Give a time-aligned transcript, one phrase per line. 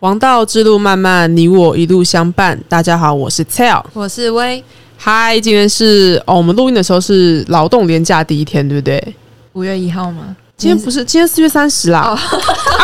[0.00, 2.58] 王道之路漫漫，你我一路相伴。
[2.70, 4.64] 大家好，我是 Tell，我是威。
[4.96, 9.14] 嗨，今天是哦，我们录音的时候是劳动年假第一天，对不对？
[9.52, 10.34] 五月一号吗？
[10.56, 12.00] 今天不是，今天四月三十啦。
[12.00, 12.16] 啊，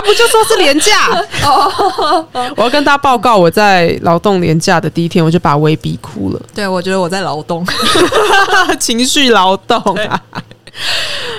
[0.04, 1.08] 不就说是年假？
[1.48, 6.42] 哦，我要跟大家报告，我在劳动年假的第一天，我就把威逼哭了。
[6.54, 7.66] 对，我觉得我在劳动，
[8.78, 9.82] 情绪劳动。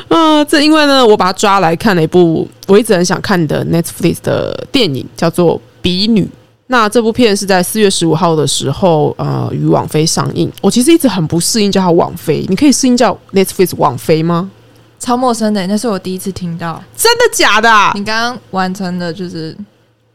[0.08, 5.56] 嗯，这因为呢，我把他抓来看了一部我一直很想看的 Netflix 的电影，叫做
[5.88, 6.24] 《比女》。
[6.70, 10.52] 那这部片是在四月十五号的时候，呃，与网飞上映。
[10.62, 14.52] 我其实一直很不适应叫它网飞，你可以适应叫 Netflix 网飞吗？
[15.00, 16.84] 超陌生的，那是我第一次听到。
[16.98, 17.70] 真的假的？
[17.96, 19.56] 你刚刚完成的就是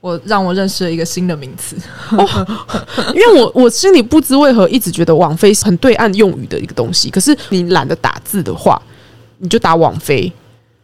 [0.03, 1.75] 我让我认识了一个新的名词。
[2.11, 2.47] 哦
[3.15, 8.81] 因为我我心里不知为何一直觉得网飞是很对岸用语的一个东西，可是你懒得打字的话。
[9.39, 10.33] 你就打网飞，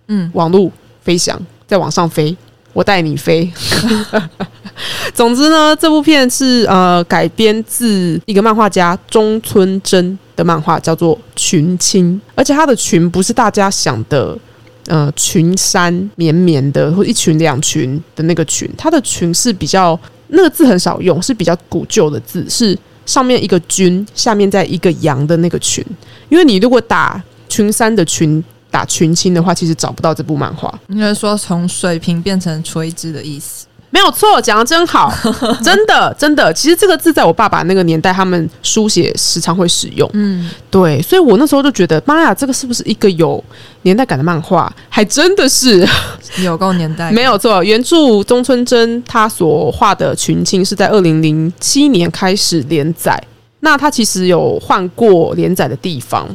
[0.09, 0.72] 嗯，网路
[1.03, 2.36] 飞翔，在往上飞，
[2.72, 3.50] 我带你飞。
[5.12, 14.38] 总之呢，这部片是呃改编自一个漫画家中村真的漫画，叫做《群青》，而且它的群不是大家想的
[14.86, 25.84] 呃群山绵绵的或一群两群的那个群，它的群是比较那个字很少用，是比较古旧的字，是上面一个君，下面再一个羊的那个群，
[26.28, 27.22] 因为你如果打。
[27.50, 28.44] 群山的群
[28.79, 30.73] 打群青的话，其实找不到这部漫画。
[30.89, 35.12] 应该说从水平变成垂直的意思，没有错，讲的真好，
[35.65, 36.53] 真的真的。
[36.53, 40.09] 其实这个字在我爸爸那个年代，他们书写时常会使用。
[40.12, 43.43] 嗯，对，所以我那时候就觉得，妈呀，这个是不是一个有
[43.83, 44.73] 年代感的漫画？
[44.89, 45.84] 还真的是
[46.45, 47.11] 有够年代。
[47.11, 53.21] 没有错，原著中村真他所画的群青是在二零零七年开始连载，
[53.59, 56.29] 那他其实有换过连载的地方。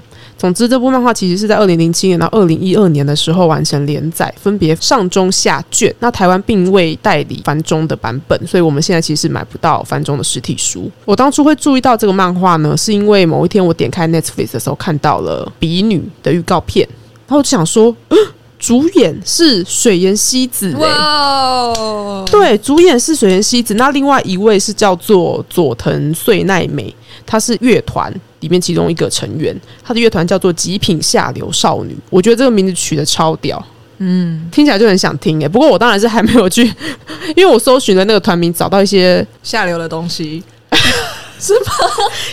[0.43, 5.95] 总之，这部漫画其实是在二零零七年到二零一二年的时候完成连载，分别上中下卷。
[5.99, 10.91] 那台湾并未代理繁中的版本，所以我们现在其实买不到繁中的实体书。
[11.05, 16.85] 我当初会注意到这个漫画呢，是因为某一天我点开 Netflix 的时候看到了《比女》的预告片，
[17.25, 17.95] 然后我就想说，
[18.59, 20.75] 主演是水原希子。
[20.75, 23.75] 哇，对，主演是水原希子。
[23.75, 26.93] 那另外一位是叫做佐藤穗奈美，
[27.25, 28.13] 她是乐团。
[28.43, 33.65] 里面其中一个成员，他的乐团叫做极品下流少女，我觉得这个名字取得超屌，
[33.99, 35.47] 嗯，听起来就很想听哎。
[35.47, 36.61] 不过我当然是还没有去，
[37.37, 40.43] 因为我搜寻了那个团名，找到一些下流的东西，
[41.39, 41.71] 是吗？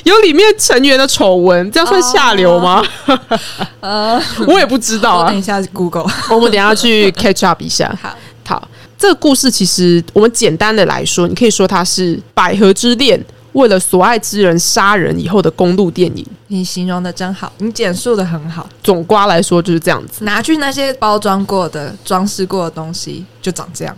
[0.03, 2.85] 有里面成员的丑闻，这样算下流吗？
[3.79, 5.31] 呃，我也不知道啊。
[5.31, 7.97] 等一下 Google，我们等下去 catch up 一下。
[8.03, 8.69] 好，好，
[8.99, 13.25] 这个故事其实我们简单的来说，你可以说它是百合之恋。
[13.53, 18.69] 为了所爱之人杀人以后的公路电影，你形容的真好，你简述的很好。
[18.83, 23.97] 总瓜来说就是这样子，拿去那些包装过的、装饰过的东西就长这样。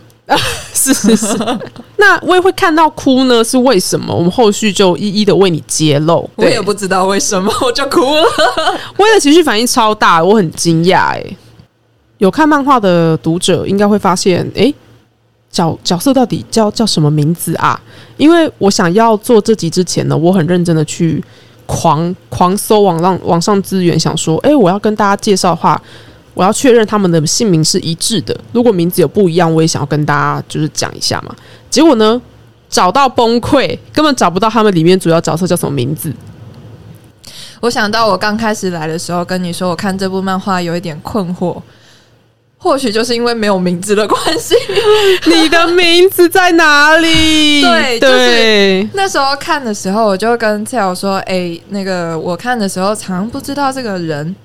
[0.72, 1.36] 是 是是，
[1.98, 4.14] 那我也会看到哭呢，是为什么？
[4.14, 6.28] 我们后续就一一的为你揭露。
[6.36, 8.24] 我也不知道为什么，我就哭了。
[8.96, 11.08] 为了情绪反应超大，我很惊讶。
[11.10, 11.22] 哎，
[12.16, 14.72] 有看漫画的读者应该会发现，哎。
[15.52, 17.78] 角角色到底叫叫什么名字啊？
[18.16, 21.22] 因为我想要做这集之前呢，我很认真的去
[21.66, 25.80] 狂狂搜网上网上资源，想说，哎，我要跟大家介绍的话，
[26.32, 28.34] 我要确认他们的姓名是一致的。
[28.52, 31.34] 如果名字有不一样，我也想要跟大家就是讲一下嘛。
[31.68, 32.20] 结果呢，
[32.70, 36.12] 找到崩溃，根本找不到他们里面主要角色叫什么名字。
[37.60, 41.60] 我想到我刚开始来的时候跟你说，我看这部漫画有一点困惑。
[42.62, 44.54] 或许就是因为没有名字的关系，
[45.26, 47.60] 你的名字在哪里？
[47.66, 54.36] 对，就是那时候看的时候，我就跟蔡友说：“哎，那个我看的时候，常不知道这个人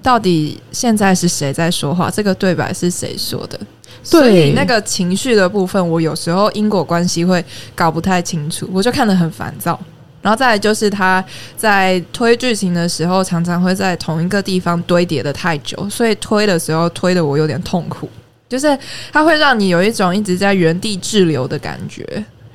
[0.00, 3.58] 到底现在是谁在说话，这个对白是谁说的。
[4.04, 9.78] 所以那个情绪的部分，我有时候因果关系会搞不太清楚，我就看得很烦躁。”
[10.28, 11.24] 然后再来就是他
[11.56, 18.06] 在推剧情的时候，常常会在同一个地方堆叠的太久，所以推的时候推的我有点痛苦，
[18.46, 18.78] 就是
[19.10, 22.04] 它会让你有一种一直在原地滞留的感觉。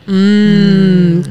[0.06, 1.24] 嗯，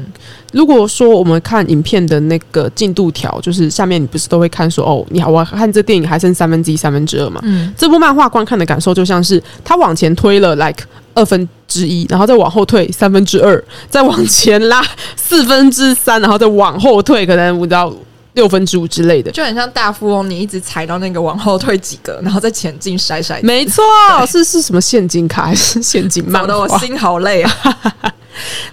[0.51, 7.39] 如果说我们看影片的那个进度条，就是下面你不是都会看说哦，你好，我看这电影还剩三分之一、三分之二嘛？
[7.43, 10.83] 嗯，这部漫画观看的感受就像是他往前推了，like。
[11.13, 14.83] 二分之一，然后再往后退三分之二，再往前拉
[15.15, 17.93] 四分之三，然后再往后退，可能五到
[18.33, 23.39] 六分之五之类的，就很像大富翁，你一直踩到那个往后退几个，然后再前进筛筛。
[23.43, 23.83] 没错，
[24.27, 26.23] 是 是什么现金卡 还是陷阱？
[26.31, 27.51] 搞得我心好累啊！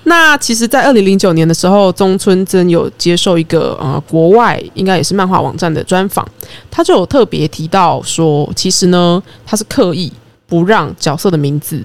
[0.05, 6.27] 那其实，在二零零九年的时候，中村真有接受一个呃国外应该也是漫画网站的专访，
[6.71, 10.11] 他就有特别提到说，其实呢，他是刻意
[10.49, 11.85] 不让角色的名字。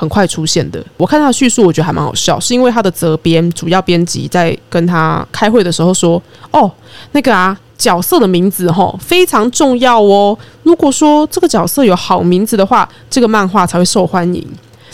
[0.00, 0.82] 很快出现的。
[0.96, 6.20] 我看他的叙述，我觉得还蛮好笑，是因为他的责编主要编辑在跟他开会的时候说
[6.52, 6.72] ：“哦，
[7.12, 10.36] 那个啊，角色的名字哈非常重要哦。
[10.62, 14.42] 如果说这个角色有好名字的话，这个漫画才会受欢迎。”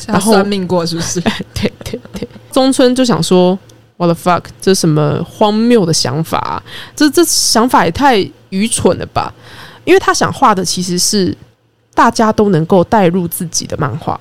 [0.09, 1.21] 然后算命过是不是？
[1.55, 3.57] 对对对，中村就想说
[3.99, 4.43] ：“What the fuck？
[4.61, 6.61] 这是什么荒谬的想法？
[6.97, 8.19] 这这想法也太
[8.49, 9.33] 愚蠢了吧？
[9.85, 11.33] 因为他想画的其实是
[11.95, 14.21] 大家都能够带入自己的漫画。”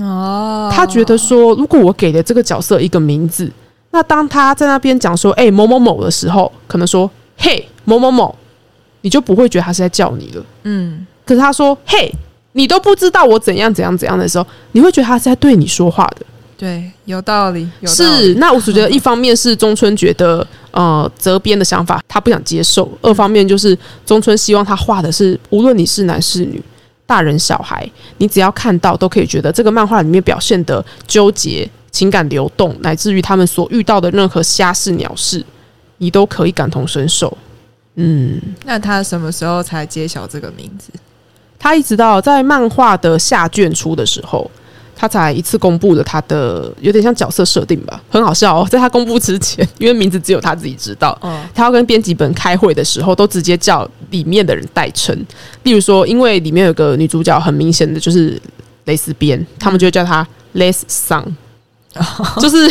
[0.00, 3.50] 哦，他觉得说，如果我给了这个角色一个名字，
[3.90, 8.34] 那当他在那边讲说“哎某某某”的时候，可能说“嘿某某某”，
[9.02, 10.44] 你就不会觉得他是在叫你了。
[10.62, 12.10] 嗯，可是他说“嘿”，
[12.52, 16.26] 你都不知道我怎样怎样怎样的时候，你会觉得他是在对你说话的。
[16.56, 17.68] 对，有道理。
[17.84, 26.62] 是，那我是觉得一方面是中村觉得 呃责编的想法他不想接受，二方面就是中村希望他画的是无论你是男是女。
[27.06, 27.88] 大人小孩，
[28.18, 35.44] 你只要看到都可以觉得这个漫画里面表现的纠结、情感流动，乃至于他们所遇到的任何虾事鸟事，
[35.98, 37.36] 你都可以感同身受。
[37.96, 40.90] 嗯，那他什么时候才揭晓这个名字？
[41.58, 44.50] 他一直到在漫画的下卷出的时候。
[45.02, 48.68] 他才一次公布了他的有点像角色设定吧，很好笑哦。
[48.70, 51.18] 在他公布之前，因为名字只有他自己知道，
[51.52, 55.12] 他要跟编辑本开会的时候，都直接叫里面的人代称。
[55.64, 58.40] 例如说，因为里面有个女主角，很明显的就是
[58.84, 61.24] 蕾丝边，他们就会叫她 Les Sun，
[62.40, 62.70] 就是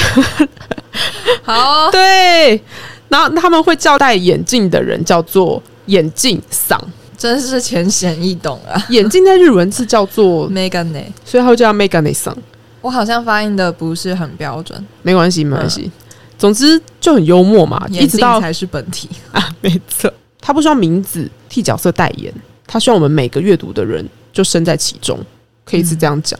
[1.43, 2.61] 好 对。
[3.09, 6.81] 然后他们会叫戴眼镜的人叫做眼镜桑。
[7.21, 8.83] 真是浅显易懂啊！
[8.89, 12.35] 眼镜在日文是叫做 Megane，所以他叫 Megane 桑。
[12.81, 15.91] 我好像发音的不是很标准，没关系，没关系。
[16.39, 20.11] 总之就很幽默嘛，一直到才是本体 啊，没错。
[20.39, 22.33] 他不需要名字替角色代言，
[22.65, 24.03] 他希望我们每个阅读的人
[24.33, 25.19] 就身在其中，
[25.63, 26.39] 可以是这样讲。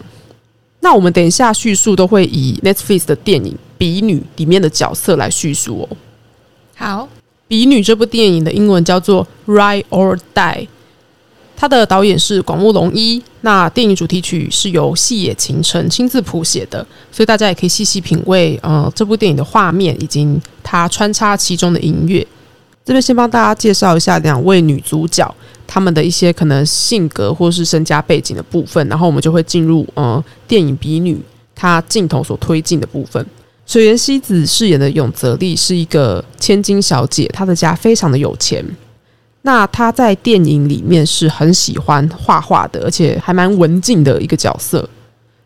[0.79, 5.97] 那我们等一下叙述都会以 Netflix 的电影《比女》里面的角色来叙述哦。
[6.75, 7.07] 好。
[7.51, 10.55] 《比女》这部电影的英文叫做《Ride or Die》，
[11.57, 13.21] 它的导演是广木隆一。
[13.41, 20.25] 那电影主题曲是由细野晴臣亲自谱写的，所以大家也可以细细品味呃这部电影的画面以及
[20.63, 22.25] 它穿插其中的音乐。
[22.85, 25.35] 这边先帮大家介绍一下两位女主角
[25.67, 31.15] 她们的一些可能性格或是身家背景的部分，然后我们就会进入呃电影《比女》
[31.53, 33.25] 它镜头所推进的部分。
[33.71, 38.61] 水原希子饰演的永泽丽是一个千金小姐，她的家非常的有钱。
[39.43, 44.89] 那她在电影里面是很喜欢画画的，而且还蛮文静的一个角色。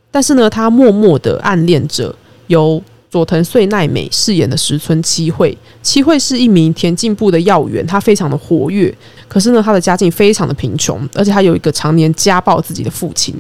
[0.10, 2.16] 但是呢，她默默的暗恋着
[2.48, 2.82] 由
[3.12, 5.56] 佐藤穗奈美饰演的石村七惠。
[5.84, 8.92] 七惠是一名田径部的要员，她非常的活跃。
[9.28, 13.36] 可是呢，她的家境非常的贫穷，而且她有一个常年家暴自己的父亲。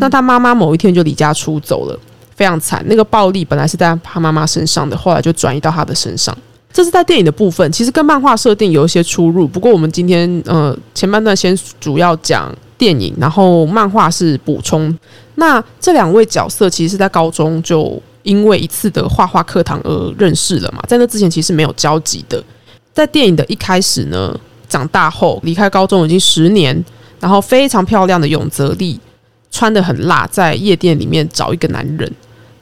[0.00, 2.00] 那她妈妈某一天就离家出走了。
[2.42, 6.36] 非常惨，那个暴力本来是在他妈妈身上的，后来就转移到他的身上。
[6.72, 9.46] 这是在电影的部分，其实跟漫画设定有一些出入。
[9.46, 14.92] 不过我们今天呃前半段先主要讲电影，然后漫画是补充。
[15.36, 22.42] 那这两位角色其实是在高中就因为一次的画画课堂而认识了嘛，在那之前其实没有交集的。
[22.92, 24.36] 在电影的一开始呢，
[24.68, 26.84] 长大后离开高中已经十年，
[27.20, 28.98] 然后非常漂亮的永泽丽。
[29.54, 32.10] 穿的很辣，在夜店里面找一个男人，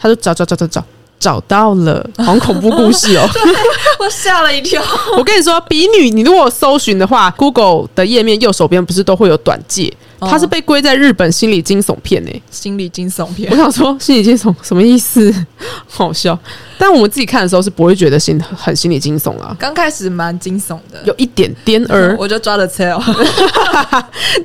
[0.00, 0.84] 他就找找找找找
[1.18, 3.28] 找到了， 好恐怖故事哦！
[4.00, 4.82] 我吓了一跳。
[5.18, 9.92] 我跟你说，比女，你如果搜寻的话，Google 的页面右手边不是都会有短介？
[10.20, 13.50] 它是被归在日本心理惊悚片诶，心理惊悚片。
[13.50, 15.34] 我想说，心理惊悚什么意思？
[15.86, 16.38] 好笑。
[16.78, 19.54] 但我们自己看的时候是不会觉得心很心理惊悚啊。
[19.58, 22.98] 刚开始蛮惊悚的，有一点颠儿，我就抓了 tail。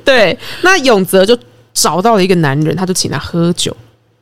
[0.04, 1.36] 对，那永泽就。
[1.78, 3.76] 找到了一个男人，他就请他喝酒。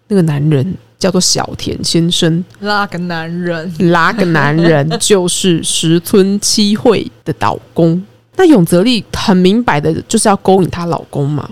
[0.08, 2.42] 那个男人叫做小田先生。
[2.60, 3.70] 那个男人？
[3.78, 8.02] 那个男人 就是石村七惠的老公。
[8.36, 11.46] 那永泽利很明白的就是要勾引她老公嘛。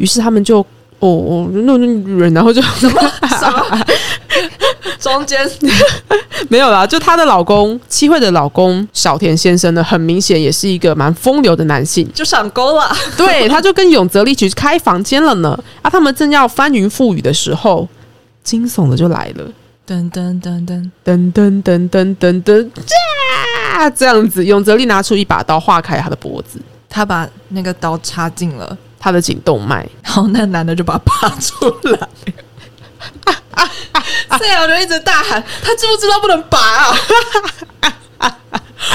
[0.00, 0.58] 于是他们就
[0.98, 3.86] 哦哦，那那女人，然后就什么什么。
[4.98, 5.38] 中间
[6.48, 12.90] 没有啦，就她的老公七惠的老公小田先生呢，很明显也是一个蛮风流的男性，就上钩了。
[13.16, 15.56] 对，他就跟永泽利去开房间了呢。
[15.80, 17.88] 啊，他们正要翻云覆雨的时候，
[18.46, 19.44] 惊悚的就来了，
[19.84, 22.70] 噔噔噔噔噔噔噔噔噔噔，
[23.72, 23.90] 啊！
[23.90, 31.98] 这样子，永泽利拿出一把刀，划开他的脖子，他把那个刀插进了他的颈动脉，然后那男的就把他拔出来。
[33.24, 33.34] 啊
[34.28, 36.96] 啊，我就一直大喊：“他知不知道不能拔啊？”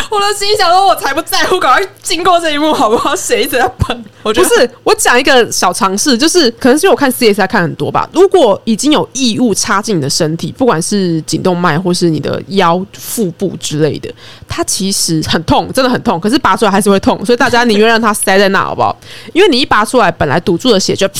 [0.09, 3.15] 我的心想说，我才不在乎，赶快经过这一幕好不好？
[3.15, 4.05] 谁一直在喷？
[4.23, 8.07] 我不是，我讲一个小尝试，就是可能是因为我看 CSI 看很多吧。
[8.13, 14.13] 如果已经有异物插进你的身体，不管是颈动脉或是你的腰、腹部之类的，
[14.47, 16.19] 它其实很痛，真的很痛。
[16.19, 18.95] 可是拔出来还是会痛，所以大家宁愿让它塞在那，好不好？
[19.33, 21.19] 因为你一拔出来，本来堵住的血就啪。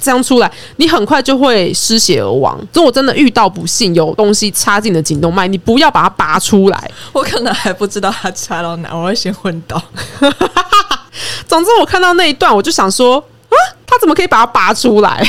[0.00, 2.58] 这样出来，你很快就会失血而亡。
[2.72, 6.90] 如果真的遇到不幸有东西插进的颈动脉，你不要把它拔出来。
[7.12, 9.82] 我可能还不知道它插到哪，我会先昏倒。
[11.46, 15.26] 总之，我看到那一段，我就想说啊，他怎么可以把它拔出来？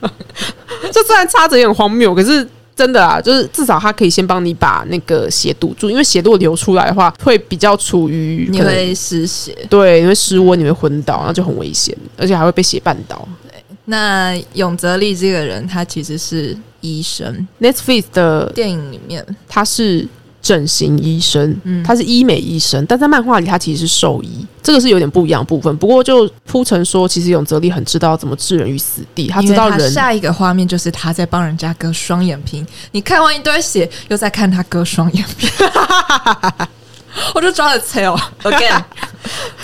[0.92, 2.48] 这虽然插着也很荒谬，可是。
[2.74, 13.28] 真的啊，就是至少它可以先帮你把那个血堵住，因为血如果流出来的话，会比较处于你会失血，对，你会失温，你会昏倒，那就很危险，而且还会被血绊倒。
[13.86, 20.08] 对，那永泽利这个人，他其实是医生，Netflix 的电影里面他是。
[20.42, 25.76] 整形医生，他是医美医生，但在漫画里他其实是兽医，这个是有点不一样部分。
[25.76, 29.88] 不过就铺陈说，其实永泽利很知道怎么置人于死地，他知道人。
[29.88, 35.46] 下一个画面就是他在帮人家割双眼皮，你看完一堆血，又在看他割双眼皮，
[37.36, 38.82] 我就抓了 tail again，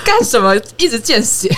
[0.05, 0.55] 干什么？
[0.77, 1.53] 一直见血。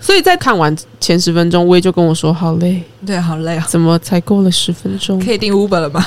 [0.00, 3.66] 所以在看完前十分钟，薇就跟我说：“好累，对，好累啊！
[3.68, 5.18] 怎么才过了十分钟？
[5.18, 6.06] 可以订 Uber 了吗？”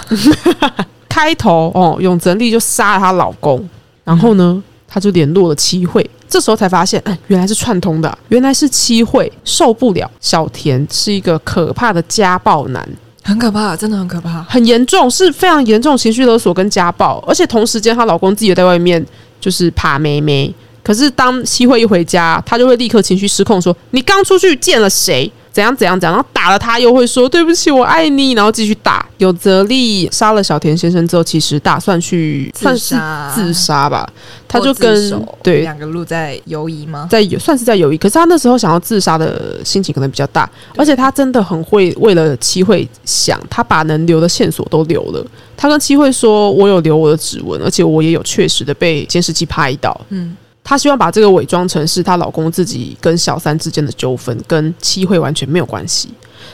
[1.10, 3.68] 开头哦，永泽丽就杀了她老公，
[4.06, 10.10] 然后呢，她就联络了七惠，这时候才发现，哎，原来是串通的，原来是七惠受不了。
[10.22, 12.88] 小田是一个可怕的家暴男，
[13.24, 19.06] 很可怕，真的很可怕，很严重，是非常严重情绪勒索跟家暴，而且同时间她老公自己也在外面
[19.42, 25.32] 就是爬妹妹，可是当七惠一回家，他就会立刻情绪失控，说你刚出去见了谁？
[25.52, 29.06] 怎样怎样讲，然后打了他又会说对不起，我爱你，然后继续打。
[29.18, 32.96] 有泽利杀了小田先生之后，其实打算去算是
[33.34, 34.08] 自杀吧。
[34.48, 37.08] 他就跟对两个路在游移吗？
[37.10, 37.98] 在算是在游移。
[37.98, 45.26] 可是他那时候想要自杀的心情可能比较大，而且他真的很会为了七惠想，他把能留的线索都留了。
[45.58, 50.38] 他跟七惠说：“我有留我的指纹，而且我也有确实的被监视器拍到。”嗯。
[50.70, 56.10] 她希望把这个伪装成是她老公自己跟小三之间的纠纷，跟七惠完全没有关系。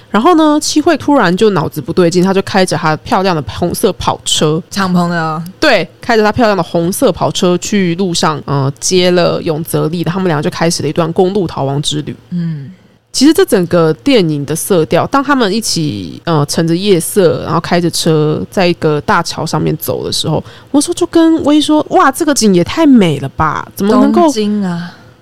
[0.09, 12.15] 然后呢，七惠突然就脑子不对劲，她就开着她漂亮的红色跑车，敞篷的，对，开着她漂亮的红色跑车去路上，呃，接了永泽力，他们两个就开始了一段公路逃亡之旅。
[12.29, 12.71] 嗯。
[13.15, 23.65] 其实这整个电影的色调，当他们一起呃乘着夜色，然后开着车在一个大桥上面走的时候，我说就跟威说：“哇，这个景也太美了吧！
[23.73, 24.29] 怎么能够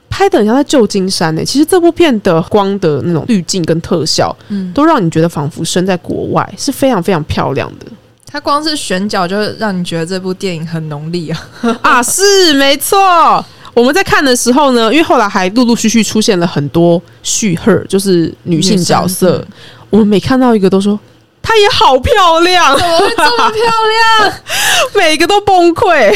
[0.10, 7.86] 拍的很像在旧金山呢？”其实这部片的光的那种滤镜跟特效，嗯，都让你觉得仿佛身在国外，是非常非常漂亮的。
[8.26, 11.32] 它光是选角就让你觉得这部电影很浓烈
[11.62, 11.78] 啊！
[11.84, 13.46] 啊，是没错。
[13.74, 19.44] 我们在看的时候呢，因为后来还陆陆续续出现了很多续赫，就是女性角色。
[19.90, 21.00] 我们每看到一个都说
[21.42, 24.34] 她也好漂亮，怎么会这么漂亮？
[24.96, 26.16] 每个都崩溃，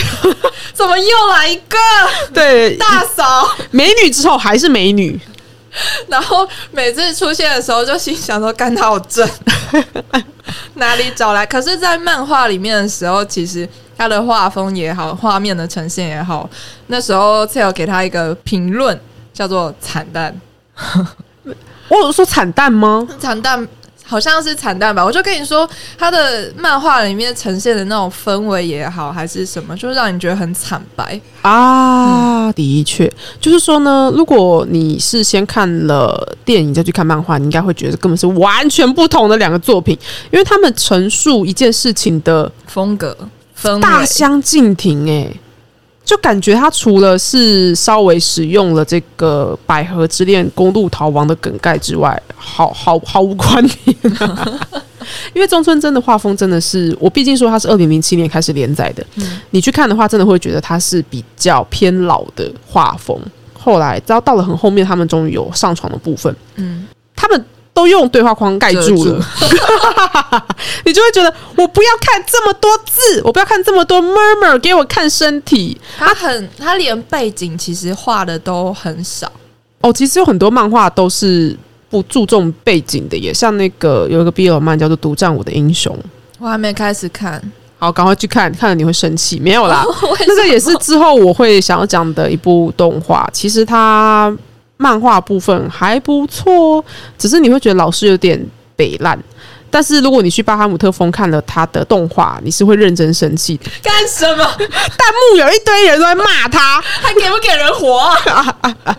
[0.73, 1.77] 怎么又来一个？
[2.33, 5.19] 对，大嫂美女之后还是美女。
[6.07, 9.27] 然后每次出现的时候，就心想说：“干她好正，
[10.75, 16.49] 哪里找来？”可是，在漫画里面的时候，其实他的画风也好，画面的呈现也好，
[16.87, 18.97] 那时候才有给他一个评论，
[19.33, 20.33] 叫做“惨淡”。
[21.89, 23.07] 我有说惨淡吗？
[23.19, 23.67] 惨淡。
[24.09, 32.49] 好像是惨淡吧，我就跟你说，他的漫画里面呈现的那种氛围也好，还是什么，就是让你觉得很惨白啊。
[32.53, 33.11] 的确，
[33.41, 39.93] 就是说呢，如果你是先看了电影再去看漫画，你应该会觉得根本是完全不同的两个作品，
[40.31, 43.13] 因为他们陈述一件事情的风格
[43.81, 45.31] 大相径庭，哎。
[46.05, 53.97] 就感觉他除了是稍微使用了这个《百合之恋》公路逃亡的梗概之外，好好毫无关联。
[55.35, 59.05] 因为中村真的画风真的是，我毕竟说他是二零零七年开始连载的，
[59.49, 63.19] 你去看的话，真的会觉得他是比较偏老的画风。
[63.53, 67.45] 后来，直到到了很后面，他们终于有上床的部分，嗯，他们。
[67.77, 69.24] 都用对话框盖住了，
[70.84, 75.79] 你就会觉得我不要看这么多字，我不要看这么多 murmur，给我看身体。
[75.96, 79.31] 他很，他连背景其实画的都很少。
[79.81, 81.55] 哦，其实有很多漫画都是
[81.88, 85.96] 不注重背景的，也像那个有一个 BL 漫叫做《独占我的英雄》，
[86.39, 87.39] 我还没开始看，
[87.77, 89.39] 好，赶快去看，看了你会生气。
[89.39, 89.86] 没有啦，
[90.27, 93.29] 那个也是之后我会想要讲的一部动画。
[93.31, 94.36] 其实它。
[94.77, 96.84] 漫画部分还不错，
[97.17, 98.39] 只是你会觉得老师有点
[98.75, 99.17] 北烂。
[99.69, 103.65] 但是如果你去巴哈姆特峰看了他的动画，你是会认真生气的。
[103.84, 104.43] 干什么？
[104.46, 108.10] 弹幕有一堆人都在骂他，还给不给人活？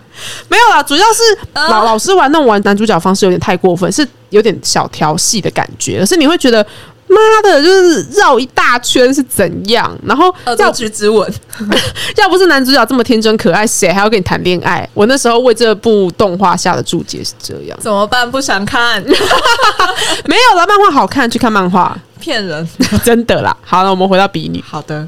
[0.47, 1.21] 没有啦，主要是
[1.53, 6.65] 老老师玩弄完男主角方式有点太过分，是有点小调戏的感觉，可是你会觉得。
[7.09, 9.97] 妈的，就是绕一大圈是怎样？
[10.05, 11.31] 然后要去之吻，
[12.17, 14.87] 要不是男主角这么天真可爱，谁还要跟你谈恋爱？
[14.93, 18.29] 我那时候为这部动画下的注解是这样，怎么办？
[18.29, 19.01] 不想看？
[20.25, 22.67] 没有了，漫画好看，去看漫画，骗人，
[23.03, 23.55] 真的啦。
[23.63, 24.63] 好了，我们回到比女。
[24.65, 25.07] 好的，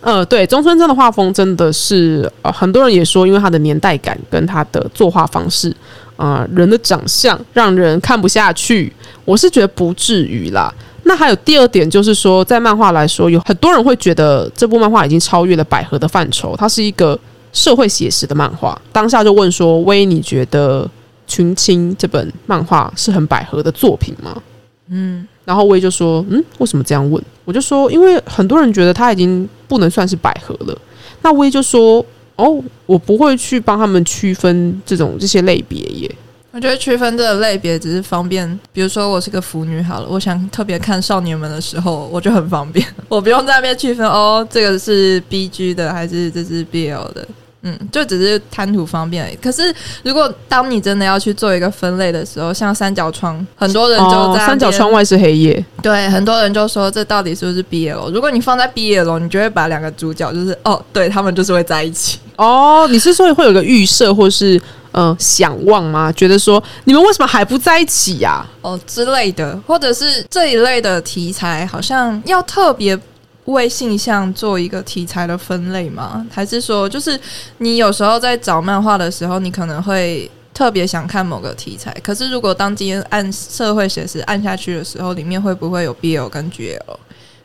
[0.00, 5.74] 呃，对，中村真的画风真的是，呃，很多人也说，因为他的年代感跟他的作画方式。
[6.16, 8.92] 啊，人的长相让人看不下去，
[9.24, 10.72] 我是觉得不至于啦。
[11.04, 17.18] 那还有第二点，就是说，在漫画来说，有很多人会觉得这部漫画已经超越了百合的范畴，它是一个
[17.52, 18.80] 社会写实的漫画。
[18.92, 20.84] 当下就问说：“威，你觉得
[21.26, 24.40] 《群青》这本漫画是很百合的作品吗？”
[24.88, 30.78] 嗯，然后威就说：“嗯，为什么这样问？”我就说：“因为很多人觉得它已经不能算是百合了。”
[31.22, 32.04] 那威就说。
[32.36, 36.12] 哦，我不会去帮他们区分这种这些类别耶。
[36.54, 47.26] 我觉得区分这个类别只是方便，比如说我是个腐女好了，我想特别看少年们的时候，我就很方便，我不用在那边区分哦，这个是 B G 的还是这是 B L 的。
[47.66, 49.34] 嗯，就只是贪图方便而已。
[49.36, 55.64] 可是，如果当你真的要去做一个分类的时候，像三角窗，很多人就在三角窗外是黑夜。
[55.82, 58.10] 对，很多人就说这到底是不是 BL？
[58.10, 62.18] 如果你放在 BL，你就会把两个主角就是哦，对他们就是会在一起。
[62.36, 64.60] 哦，你是说会有个预设或是
[64.92, 66.12] 嗯想望吗？
[66.12, 68.46] 觉得说你们为什么还不在一起呀？
[68.60, 72.98] 哦之类的，或者是这一类的题材好像要特别。
[73.46, 76.26] 为性向做一个题材的分类吗？
[76.30, 77.18] 还是说，就是
[77.58, 81.94] 你有时候在找漫画的时候，你可能会特别想看某个题材。
[82.02, 86.78] 可是，如果当今天按社会写实按下去的时候，里面会不会有 BL 跟 GL？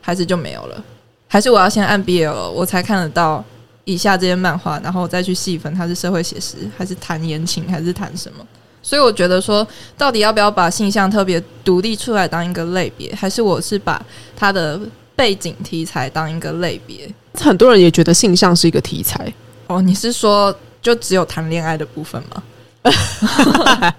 [0.00, 0.82] 还是就没有了？
[1.28, 3.44] 还是我要先按 BL，我才看得到
[3.84, 8.46] 以下这些漫画，然后再去细分它是社会写实，还是谈言情，还是谈什么？
[8.82, 9.66] 所以我觉得说，
[9.98, 14.02] 到底要不要把性向特别独立出来当一个类别，还是我是把
[14.34, 14.80] 它的。
[15.20, 19.30] 背景题材当一个类别，很多人也觉得性向是一个题材
[19.66, 19.82] 哦。
[19.82, 22.42] 你是说就只有谈恋爱的部分吗？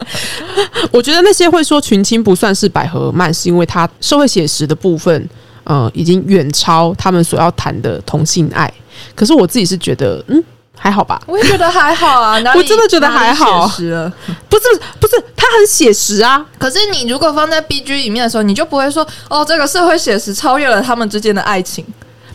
[0.91, 5.29] 我觉得那些会说群青不算是百合漫，是因为它社会写实的部分，
[5.63, 8.73] 呃，已经远超他们所要谈的同性爱。
[9.13, 10.43] 可是我自己是觉得，嗯。
[10.83, 12.39] 还好吧，我也觉得还好啊。
[12.57, 14.11] 我真的觉得还好，写实了，
[14.49, 14.63] 不是
[14.99, 16.43] 不是，它很写实啊。
[16.57, 21.85] 可是你如果放在 B G 里面的时候，你就不会说哦，这个社会写实超越了他们之间的爱情，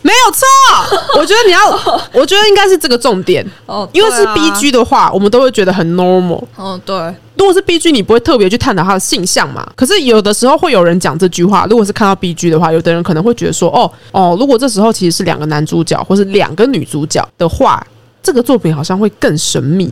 [0.01, 1.19] 没有错。
[1.19, 1.69] 我觉得你要，
[2.13, 6.41] 我觉得应该是这个重点哦，因为是 B G 的话，我们都会觉得很 normal。
[6.55, 6.95] 哦，对，
[7.35, 9.69] 如果是 B G，你不会特别去探讨他的性向嘛。
[9.75, 17.85] 可是有的时候会有人讲这句话，如果是看到 B G 的话，有的人可能会觉得说，哦哦，如果这时候其实是两个男主角或是两个女主角的话。
[18.21, 19.91] 这个作品好像会更神秘，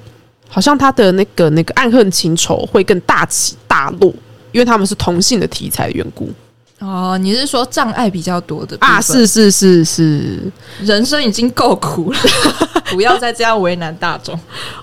[0.50, 4.14] 好像他的那个那个爱恨情仇会更大起大落，
[4.52, 6.30] 因为他们是同性的题材的缘故。
[6.80, 9.00] 哦，你是说障碍比较多的啊？
[9.00, 12.20] 是是是是，人生已经够苦了，
[12.92, 14.38] 不要再这样为难大众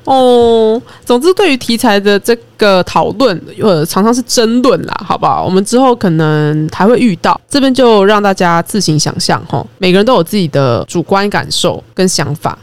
[0.05, 0.81] 哦。
[1.05, 5.45] 总之，对于题材的这个讨论，呃，常常是争论啦，好不好？
[5.45, 9.65] 我们之后可能还会遇到，这边就让大家自行想象哈。
[9.77, 12.59] 每个人都有自己的主观感受跟想法。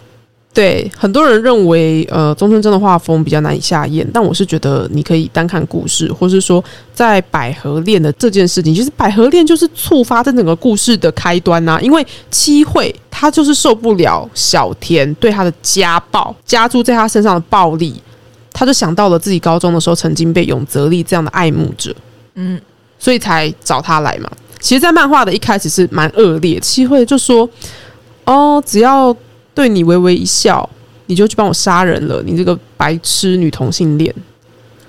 [0.52, 11.80] 对很多人认为，呃，中村真的画风比较难以下咽，但我是觉得你可以单看故事，或是说在百合恋的这件事情，其实百合恋就是触发这整个故事的开端呐。
[11.82, 18.02] 因为七惠她就是受不了小田对她的家暴，加注在她身上的暴力，
[18.52, 21.96] 她就想到了自己高中的时候曾经被永泽利这样的爱慕者，
[22.34, 22.60] 嗯，
[22.98, 24.30] 所以才找他来嘛。
[24.60, 27.48] 其实，在漫画的一开始是蛮恶劣，七惠就说
[28.26, 29.16] ：“哦，只要。”
[29.60, 30.68] 对你微微一笑，
[31.08, 34.16] 你就去帮我杀人了，你这个白痴女同性恋！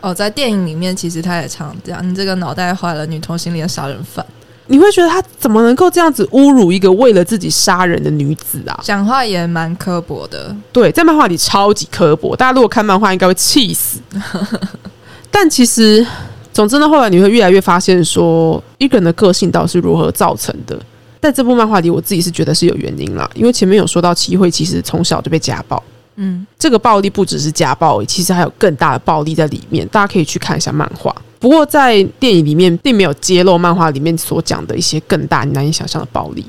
[0.00, 4.24] 哦，在电影里面其实他也常这样，你这个脑袋坏了女同性恋杀人犯，
[4.68, 8.78] 你会觉得他怎么能够这样子侮辱一个为了自己杀人的女子啊？
[8.84, 13.98] 讲话也蛮刻薄的，对，在漫画里超级刻薄，大家如果看漫画应该会气死。
[15.32, 16.06] 但其实，
[16.52, 20.78] 总之呢，后来你会越来越发现，说一个人的个性到底是如何造成的。
[21.20, 25.82] 在这部漫画里，我自己是觉得是有原因啦，因为前面有说到齐慧其实从小就被家暴，
[26.16, 31.14] 嗯，这个暴力不只是家暴，其实还有更大的暴力在里面，大家可以去看一下漫画。
[31.38, 36.44] 不过在电影里面并没有揭露漫画里面所讲的一些更大难以想象的暴力。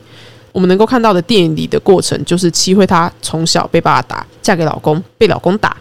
[0.52, 5.78] 我们能够看到的电影里的过程，就是齐慧她从小被爸爸打，嫁给老公被老公打，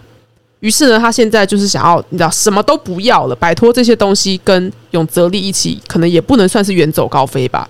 [0.60, 7.68] 于是呢，她现在就是想要你知道什么都不要了，摆脱这些东西，跟永泽利一起，可能也不能算是远走高飞吧。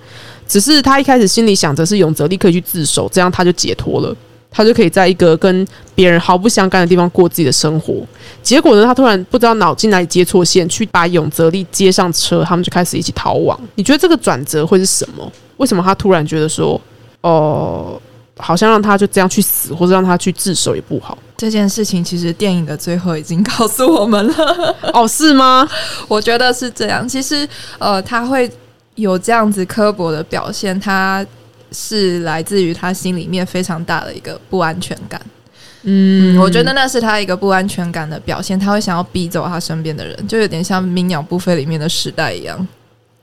[0.51, 4.13] 只是他一开始心里想着是永泽力可以去自首，这样他就解脱了，
[4.51, 8.05] 他就可以在一个跟别人毫不相干的地方过自己的生活。
[8.43, 13.57] 结果呢，他突然不知道脑筋哪里接错线，去把永泽力接上车，他们就开始一起逃亡。
[13.77, 15.33] 你觉得这个转折会是什么？
[15.59, 16.81] 为什么他突然觉得说，
[17.21, 18.01] 哦？
[18.43, 21.19] 好像让他就这样去死，或者让他去自首也不好。
[21.37, 24.75] 这件事情其实电影的最后已经告诉我们了。
[24.95, 25.69] 哦，是吗？
[26.09, 27.07] 我觉得是这样。
[27.07, 27.47] 其实，
[27.79, 28.51] 呃，他会
[28.95, 31.25] 有这样子刻薄的表现，他
[31.73, 35.21] 是来自于他心里面非常大的一个不安全感。
[35.83, 38.59] 嗯，我觉得那是他一个不安全感的表现。
[38.59, 42.59] 他会想要逼走他身边的人，就有点像《鸣鸟不飞》里面的时代一样。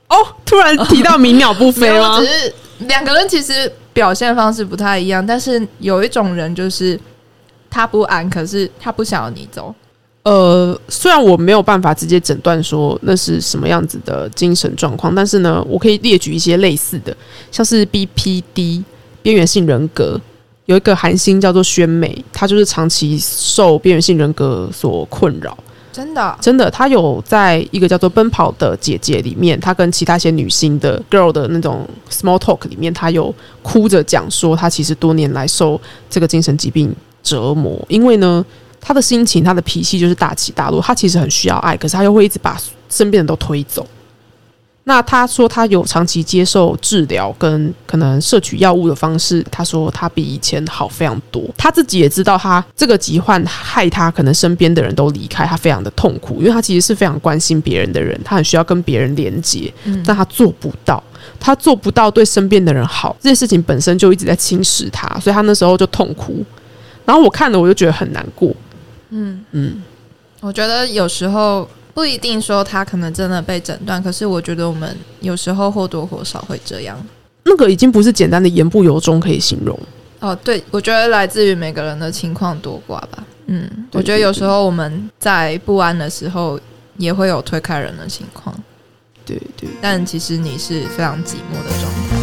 [0.08, 2.18] 哦，突然提到《鸣鸟不飞》 吗？
[2.18, 3.70] 只是两个人其实。
[3.94, 6.96] 表现方式不太一样，但是有一种人就是
[7.68, 9.74] 他不安，可是他不想要你走。
[10.28, 17.16] 呃，虽然我没有办法直接诊断说那是什么样子的精神状况，但是呢，我可以列举一些类似的，
[17.50, 18.82] 像是 BPD
[19.22, 20.20] 边缘性人格，
[20.66, 25.56] 有一个韩星叫做宣美，她就是长期受边缘性人格所困扰。
[25.90, 38.44] 真的，真的，她有在一个叫做《奔跑的姐姐》里面，她跟其他一些女星的 girl 的那种 small talk 里面，她有哭着讲说，她其实多年来受这个精神疾病折磨，因为呢，
[38.80, 43.86] 他的心情、他的脾气就是大起大落，他其实很需要爱，可是他又会一直把身边人都推走。
[44.84, 51.44] 那他说他有长期接受治疗跟可能摄取药物的方式，他说他比以前好非常多。
[51.58, 56.38] 他自己也知道，他这个疾患害他可能身边的人都离开他，非常的痛苦。
[56.38, 59.70] 因为他其实是非常关心别人的人，他很需要跟别人连接，
[60.06, 61.02] 但他做不到，
[61.38, 63.14] 他做不到对身边的人好。
[63.20, 66.42] 这件事情本身就一直在侵蚀他，所以他那时候就痛哭。
[67.04, 68.50] 然后我看了，我就觉得很难过。
[69.10, 69.82] 嗯嗯，
[70.40, 71.68] 我觉得有时候。
[71.94, 76.96] 不一定说他可能真的被诊断，可是我觉得我们有时候或多或少会这样。
[77.42, 79.76] 那个已经不是简单的言不由衷可以形容。
[80.20, 83.24] 哦，对，我觉得来自于每个人的情况多寡吧。
[83.46, 86.60] 嗯，我觉得有时候我们在不安的时候
[86.98, 88.54] 也会有推开人的情况。
[89.24, 92.17] 对对，但其实你是非常寂寞的状态。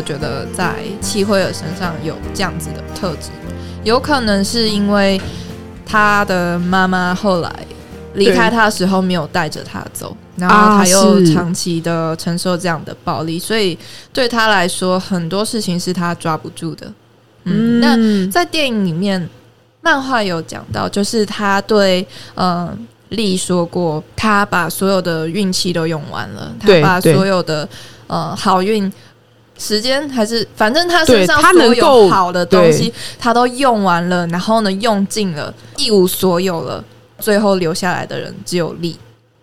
[0.00, 3.28] 那我觉得在戚惠尔身上有这样子的特质，
[3.84, 5.20] 有可能是因为
[5.84, 7.52] 他的妈妈后来
[8.14, 13.78] 离开他的时候没有带着他走，然后他又长期的承受这样的暴力，所以
[14.10, 16.90] 对他来说很多事情是他抓不住的。
[17.44, 19.28] 嗯，那在电影里面，
[19.82, 27.68] 漫画有讲到，就是他对嗯丽说过，他把所有的运气都用完了，他把所有的
[28.06, 28.90] 呃好运。
[29.60, 36.82] 时间还是反正他身上所有好的东西，他都用完了，然后呢用尽了，一无所有了。
[37.18, 38.96] 最后留下来的人只有力。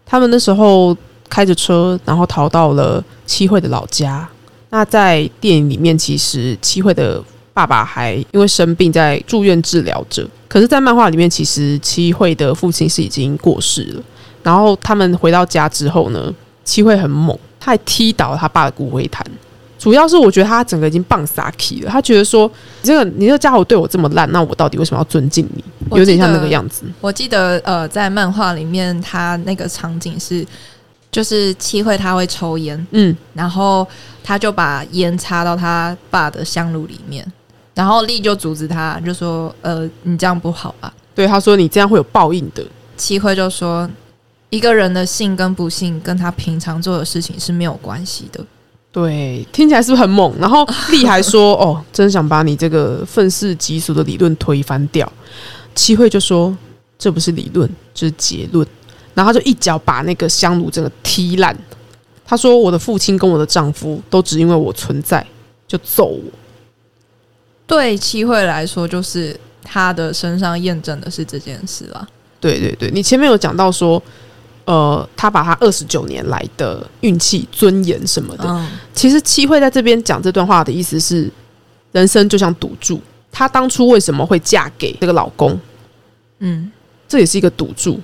[0.04, 0.98] 他们那时候
[1.30, 4.28] 开着车，然后逃到了七惠的老家。
[4.72, 10.28] 那在电影里面，其实七惠的爸爸还因为生病在住院治疗着。
[10.48, 14.04] 可是，在漫画里面，其实七惠的父亲是已经过世了。
[14.42, 19.24] 然后他们回到家之后呢，七惠很猛，他还踢倒他爸的骨灰坛。
[19.78, 25.64] 主要是我觉得他整个已经棒撒 k 了，他觉得说这个你这个家伙对我这么烂，那我到底为什么要尊敬你？
[25.98, 26.84] 有点像那个样子。
[27.00, 30.46] 我记得呃，在漫画里面，他那个场景是
[31.12, 33.88] 就是七惠他会抽烟，嗯，然后
[34.24, 37.26] 他就把烟插到他爸的香炉里面，
[37.74, 40.92] 然后丽就阻止他，就说呃，你这样不好吧？
[41.16, 42.66] 对，他说你这样会有报应的。
[42.98, 43.90] 七惠就说，
[44.50, 48.44] 一个人的幸跟不幸跟他平常做的事情是没有关系的。
[48.98, 50.34] 对，听起来是不是很猛？
[50.40, 55.08] 然后丽还说：“哦，真想把你这个愤世嫉俗的理论推翻掉。”
[55.76, 56.58] 七惠就说
[56.98, 58.68] ：“这不是理论，这是结论。”
[59.14, 61.56] 然后他就一脚把那个香炉整个踢烂。
[62.26, 65.24] 他说：“我的父亲跟我的丈夫都只因为我存在
[65.68, 66.24] 就揍我。”
[67.68, 72.08] 对七惠来说，就是他的身上验证的是这件事啦。
[72.42, 74.02] 对对对，你前面有讲到说。
[74.68, 81.32] 呃，他把他二十九年来的运气、尊严什么的，其实七惠在这边讲这段话的意思是，
[81.94, 83.00] 人生就像赌注。
[83.32, 85.58] 她当初为什么会嫁给这个老公？
[86.40, 86.70] 嗯，
[87.08, 87.98] 这也是一个赌注。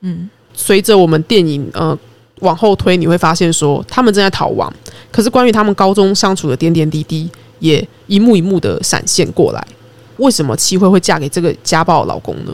[0.00, 1.96] 嗯，随着我们电影呃
[2.40, 4.72] 往后推，你会发现说他们正在逃亡，
[5.12, 9.62] 可是关于他们高中相处的点点滴滴，也一幕一幕的闪现过来。
[10.16, 12.52] 为什么七惠会嫁给这个家暴老公呢？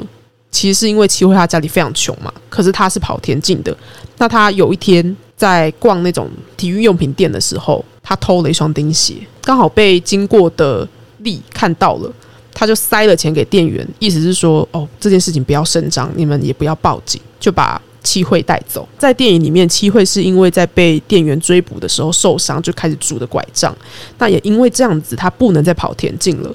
[0.54, 3.76] 其实是因为齐慧他家里非常穷嘛，可是他是跑田径的。
[4.18, 5.04] 那他有一天
[5.36, 10.88] 在逛那种体育用品店的时候，他偷了一双钉鞋，刚好被经过的
[11.18, 12.12] 丽看到了，
[12.54, 18.88] 他就塞了钱给店员，意思是说，哦，这件事情不要声张，你们也不要报警，就把七慧带走。
[18.96, 23.76] 在电影里面，七慧是因为在被店员追捕的时候受伤，就开始拄着拐杖。
[24.18, 26.54] 那也因为这样子，他不能再跑田径了。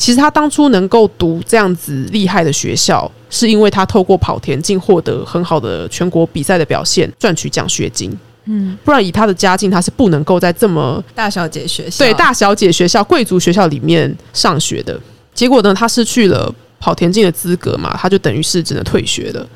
[0.00, 8.10] 其实他当初能够读这样子厉害的学校，是因为他透过跑田径获得很好的全国比赛的表现，赚取奖学金。
[8.46, 14.98] 嗯，不然以他的家境，他是不能够在这么大小姐学校对大小姐学校、贵族学校里面上学的。
[15.34, 19.46] 结果呢，他失去了跑田径的资格嘛，他就等于是只能退学了。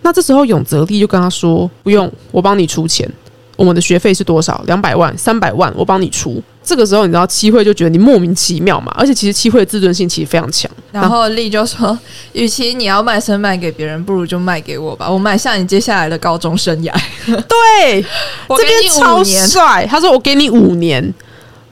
[0.00, 3.06] 那这时候永泽力就跟他说：“不用，我帮你出钱。”
[3.56, 4.62] 我们的学费是多少？
[4.66, 6.42] 两百万、三百万，我帮你出。
[6.64, 8.92] 这个时候，你知道七惠就觉得你莫名其妙嘛？
[8.96, 10.70] 而且其实七惠的自尊心其实非常强。
[10.92, 11.98] 然后丽就说
[12.32, 16.92] ：“与其你要卖身卖给别人，不如就卖给我吧，我买下你接下来的高中生涯。
[17.26, 18.04] ”对，
[18.48, 19.86] 这边超帅。
[19.88, 21.12] 他说：“我给你五年，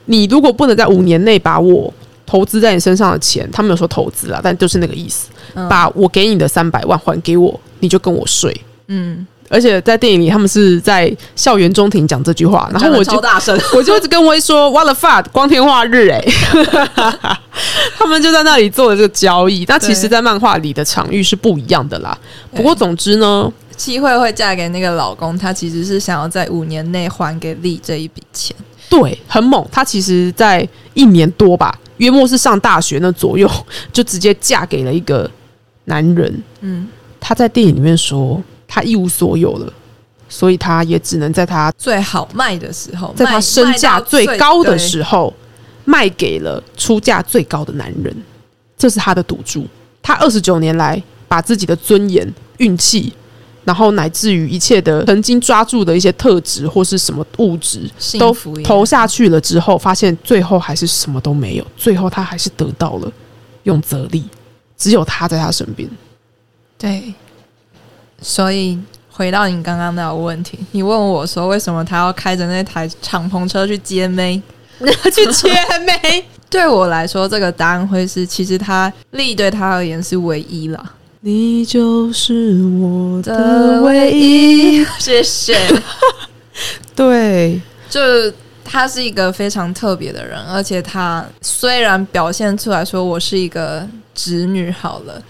[0.06, 1.92] 你如果不能在五年内把我
[2.26, 5.28] 投资在你身上的钱，他没有说投资啊，但就是那个意思，
[5.68, 9.26] 把我给你的三百万还给我，你就跟我睡。”嗯。
[9.52, 16.24] 而且在电影里，他们是在校园中庭讲这句话，然后我就大声， 我就一直跟威说：“What the fuck，光天化日哎！”
[17.98, 19.64] 他们就在那里做了这个交易。
[19.66, 22.16] 那其实，在漫画里的场域是不一样的啦。
[22.54, 28.56] 不过，总之呢，七惠会嫁给那个老公，他其实是想要在五年内还给丽这一笔钱。
[28.88, 29.66] 对，很猛。
[29.72, 33.50] 她其实，在一年多吧，约莫是上大学那左右，
[33.92, 35.28] 就直接嫁给了一个
[35.86, 36.42] 男人。
[36.60, 38.40] 嗯，他在电影里面说。
[38.72, 39.72] 他一无所有了，
[40.28, 45.34] 所以他也只能在他最好卖的时候，在他身价最高的时候，
[45.84, 48.16] 卖给了出价最高的男人。
[48.78, 49.66] 这是他的赌注。
[50.00, 53.12] 他二十九年来把自己的尊严、运气，
[53.64, 61.66] 然后乃至于一切的曾经抓住的一些特质或是什么物质，都投下去了之后，发现最后还是什么都没有。
[61.76, 63.12] 最后他还是得到了
[63.64, 64.24] 用泽力，
[64.78, 65.90] 只有他在他身边。
[66.78, 67.12] 对。
[68.22, 68.78] 所以
[69.10, 74.40] 回到你刚刚那个问题，你问我说为什么他要开着那台敞篷车去接妹，
[75.12, 75.48] 去接
[75.84, 76.24] 妹？
[76.48, 80.92] 对我来说，这个答案会是，其实他力对他而言是唯一了。
[81.20, 85.56] 你就是我的唯一，谢谢。
[86.96, 88.00] 对，就
[88.64, 95.22] 他是一个非常特别的人，而且他虽然表现出来说我是一个侄女，好了，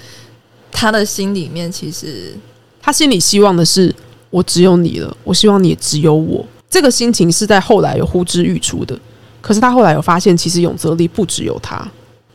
[0.73, 2.35] 他的心里面其实。
[2.83, 3.95] 他心里希望的是，
[4.31, 6.45] 我只有你了，我希望你也只有我。
[6.69, 8.99] 这个心情是在后来有呼之欲出的。
[9.41, 11.87] 可是他后来有发现，其实永泽利不只有他。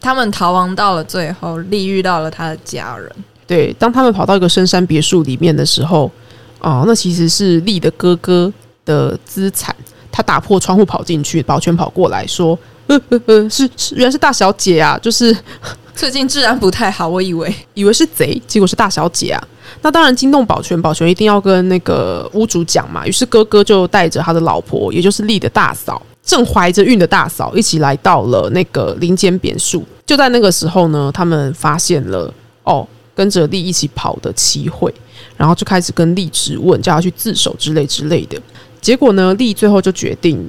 [0.01, 3.11] 他们逃亡到了最后，力遇到了他的家人。
[3.47, 6.11] 对，当他们跑到一个深山别墅里面的时候，
[6.59, 8.51] 哦，那其实是力的哥哥
[8.83, 9.75] 的资产。
[10.11, 14.97] 他打破窗户跑进去，保全跑过来说：“呃呃呃，是是，原来是大小姐啊！
[15.01, 15.35] 就是
[15.93, 19.47] 最近治安不太好，我以为以为是贼，结果是大小姐啊。”
[19.81, 23.05] 那当然惊动保全，保全一定要跟那个屋主讲嘛。
[23.05, 29.83] 于是哥哥就带着他的老婆，也就是丽的大嫂，正怀着孕的大嫂，一起来到了那个林间别墅。
[30.05, 34.93] 就在那个时候呢，他们发现了哦，跟着丽一起跑的齐慧，
[35.35, 38.39] 然后就开始跟丽质问，叫他去自首之类之类的。
[38.81, 40.39] 结果呢，丽最后就决定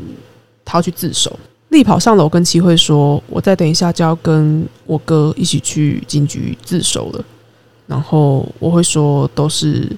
[0.65, 1.39] 他要去自首。
[1.71, 7.25] 丽跑上楼跟齐慧说：“我再等一下就要跟我哥一起去警局自首了。”
[7.87, 9.88] 然后我会说，都是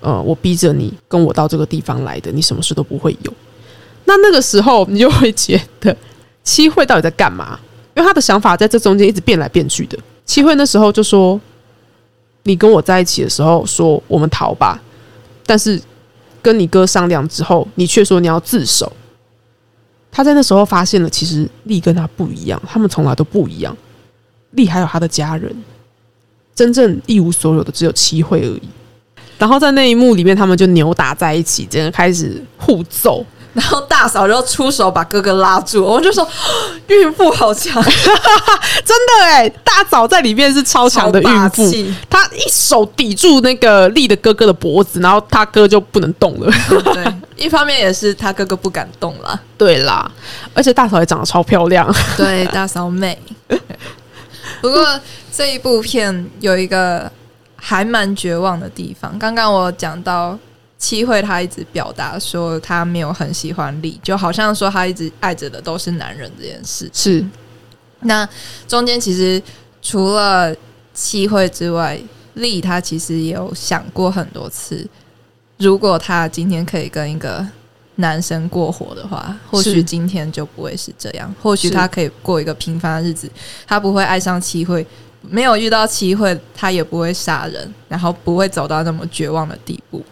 [0.00, 3.32] 呃，我逼着你跟我到这个地方来的，你什么事都不会有。
[4.04, 5.96] 那那个时候，你就会觉得
[6.42, 7.58] 七惠到底在干嘛？
[7.94, 9.98] 因为他的想法在这中间一直变来变去的。
[10.24, 11.40] 七惠那时候就说
[12.44, 14.80] ：“你跟我在一起的时候说我们逃吧，
[15.44, 15.80] 但是
[16.42, 18.92] 跟你哥商量之后，你却说你要自首。
[20.12, 23.76] 他在那时候发现了，其实丽跟他不一样，他们从来都不一样。
[24.52, 25.54] 丽还有他的家人，
[26.56, 28.62] 真正一无所有的只有七惠而已。
[29.38, 33.24] 然后在那一幕里面，他们就扭打在一起，真的开始互揍。
[33.52, 36.26] 然后大嫂就出手把哥哥拉住，我就说
[36.88, 37.82] 孕妇好强，
[38.84, 39.48] 真的哎！
[39.64, 41.70] 大嫂在里面是超强的孕妇，
[42.10, 46.52] 她一手抵住那个丽的哥哥的脖子，然后他哥就不能动了。
[46.68, 47.04] 对，
[47.46, 49.40] 一方面也是他哥哥不敢动了。
[49.56, 50.10] 对啦，
[50.52, 51.90] 而且大嫂也长得超漂亮。
[52.14, 53.18] 对，大嫂美。
[54.60, 55.00] 不过
[55.32, 57.10] 这一部片有一个
[57.56, 60.38] 还蛮绝望的地方，刚刚我讲到。
[60.78, 66.88] 七惠他一直表达说他没有很喜欢丽，就好像说他一直爱着的都是男人这件事。
[66.92, 67.24] 是，
[68.00, 68.28] 那
[68.68, 69.42] 中间其实
[69.80, 70.54] 除了
[70.92, 71.98] 七惠之外，
[72.34, 74.86] 丽他其实也有想过很多次，
[75.56, 77.44] 如果他今天可以跟一个
[77.96, 81.34] 男生过活的话，或许今天就不会是这样。
[81.42, 83.30] 或许他可以过一个平凡的日子，
[83.66, 84.86] 他不会爱上七会，
[85.22, 90.02] 没有遇到七会，他也不会杀人，然后不会走到那么绝望的地步。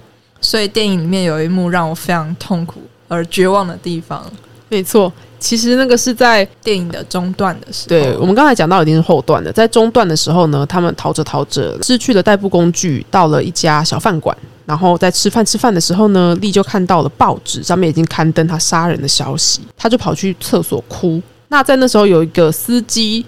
[0.40, 4.30] 所以电影里面有一幕让我非常痛苦而绝望的地方，
[4.68, 7.88] 没错，其实那个是在电影的中段的时候。
[7.88, 21.22] 对我们刚才讲到已经是后段的，在中段的时候呢，他们逃着逃着失去了代步工具，到了一家小饭馆，然后在吃饭吃饭的时候呢，丽就看到了报纸上面已经刊登他杀人的消息，他就跑去厕所哭。
[21.48, 23.24] 那在那时候有一个司机。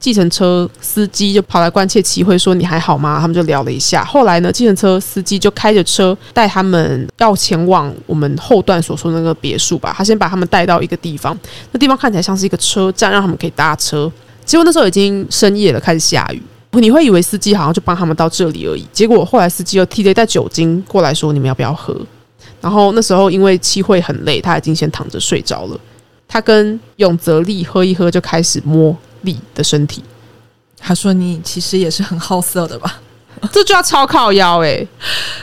[0.00, 4.04] 计程车司机就跑来关切齐慧说：“你还好吗？”他们就聊了一下。
[4.04, 9.94] 后来呢，计程车司机就开着车带他们要前往我们后段所说那个别墅吧。
[9.96, 11.34] 他先把他们带到一个地方，
[11.72, 14.12] 那地方看起来像是一个车站，让他们可以搭车。
[14.44, 16.42] 结果那时候已经深夜了，开始下雨。
[16.80, 18.86] 你会以为司机好像就帮他们到这里而已。
[18.92, 21.96] 结果后来司机又提了一袋酒精过来说：“你们要不要喝？”
[22.60, 25.80] 然后那时候因为七会很累，他已经先躺着睡着了。
[26.26, 28.96] 他跟永泽利喝一喝，就开始摸。
[29.24, 30.04] 丽的身体，
[30.78, 33.00] 他说：“你其实也是很好色的吧？
[33.50, 34.86] 这就要超靠腰哎！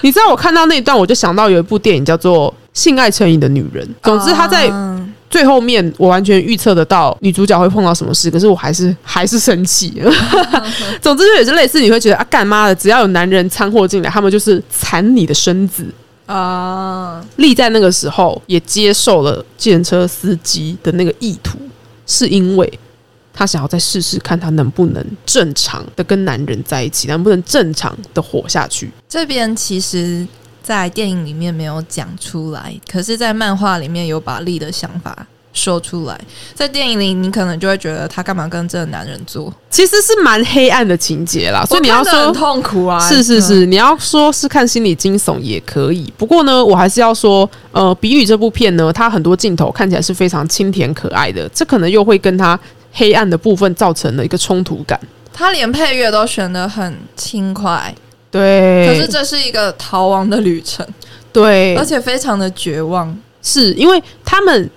[0.02, 3.84] 你知道我看到那一段，我就想到有一部电影叫做《性爱成瘾的女人》。
[4.04, 4.72] 总之，他在
[5.32, 9.92] 最后面，我完全预测得到女主角会碰到什么事，可是我还是还是生气。
[11.02, 15.86] 总之，就也是类似，你会觉得啊，干妈的，只要有男人掺和进来，他们就是残你的身子
[16.26, 17.26] 啊！
[17.38, 21.58] 丽在那个时候也接受了计程车司机的那个意图，
[22.06, 22.80] 是因为。
[23.34, 28.92] 他想要再试试看，他能不能正常的跟男人在一起，能不能正常的活下去。
[29.08, 30.28] 这边其实，
[30.64, 36.20] 在电影里面没有讲出来，可是，在漫画里面有把丽的想法说出来。
[36.54, 39.54] 在电影里，你可能就会觉得他干嘛跟这个男人做？
[39.70, 41.66] 其实是蛮黑暗的情节啦。
[41.66, 46.12] 所以你要说很痛苦啊，是是是，你要说是看心理惊悚也可以。
[46.18, 52.60] 不过呢，我还是要说，呃，《比女》这部片呢，它很多镜头看起来是非常清甜可爱的，这可能又会跟它。
[52.94, 55.00] 黑暗的部分造成了一个冲突感，
[55.32, 57.96] 他连配乐都选的很轻快，
[58.32, 58.88] 对。
[58.88, 60.88] 可是这是一个逃亡的旅程，
[61.32, 64.70] 对，而且非常的绝望，是因为他们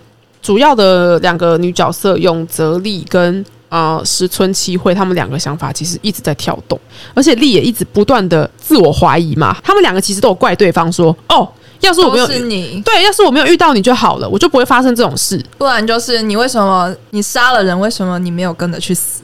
[0.42, 6.78] 主要的两个女角色永泽丽跟啊石村七惠，他们两个想法其实一直在跳动，
[7.14, 11.48] 而且丽也一直不断的自我怀疑嘛，他们两个其实都有怪对方说哦。
[11.80, 15.38] 要是我没有你，对，要是我没有遇到你就好了，我就不会发生这种事。
[15.58, 19.20] 不然就是你为什么你杀了人，为什么你没有跟着去死？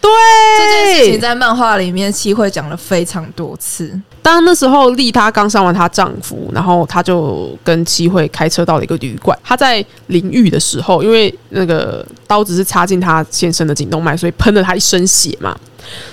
[0.00, 0.10] 对，
[0.58, 4.00] 这件事情在漫画里面七惠讲了非常多次。
[4.22, 9.36] 当那时候丽她刚伤完她丈夫，然后她就跟七惠开车到了一个旅馆。
[9.42, 15.58] 她在淋浴的时候，因为那个刀子是插进她先生的颈动脉，所以喷了她一身血嘛。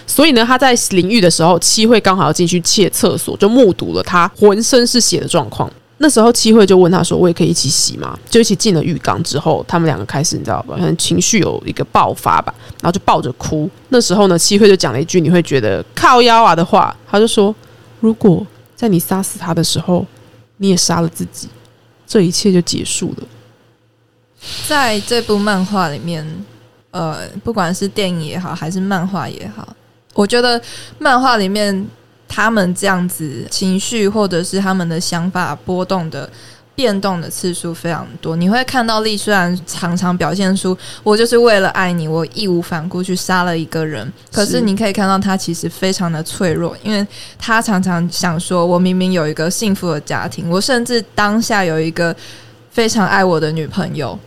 [0.08, 5.70] 所以呢，她在淋浴的时候，七惠刚好要进去切厕所，就目睹了她浑身是血的状况。
[5.98, 13.70] 那时候七惠就问他说：“我也可以一起洗吗？”就一起进了浴缸之后，他们两个开始你知道吧，可能情绪有一个爆发吧，然后就抱着哭。
[13.90, 17.56] 那时候呢，七惠就讲了一句你会觉得靠腰啊的话，他就说
[18.02, 20.06] ：“如果在你杀死他的时候，
[20.58, 21.48] 你也杀了自己，
[22.06, 23.24] 这一切就结束了。”
[24.68, 26.46] 在这部漫画里面，
[26.92, 29.66] 呃，不管是电影也好，还是漫画也好，
[30.14, 30.62] 我觉得
[31.00, 31.88] 漫画里面。
[32.28, 36.30] 他们这样子情绪或者是他们的想法波动的
[36.76, 47.08] 变动的次数非常多，你会看到丽虽然常常表现出我就是为了爱你，我义无反顾去杀了一个人，可是你可以看到他其实非常的脆弱，因为
[47.40, 52.14] 他常常想说，我明明有一个幸福的家庭，我甚至当下有一个
[52.72, 54.20] 非常爱我的女朋友。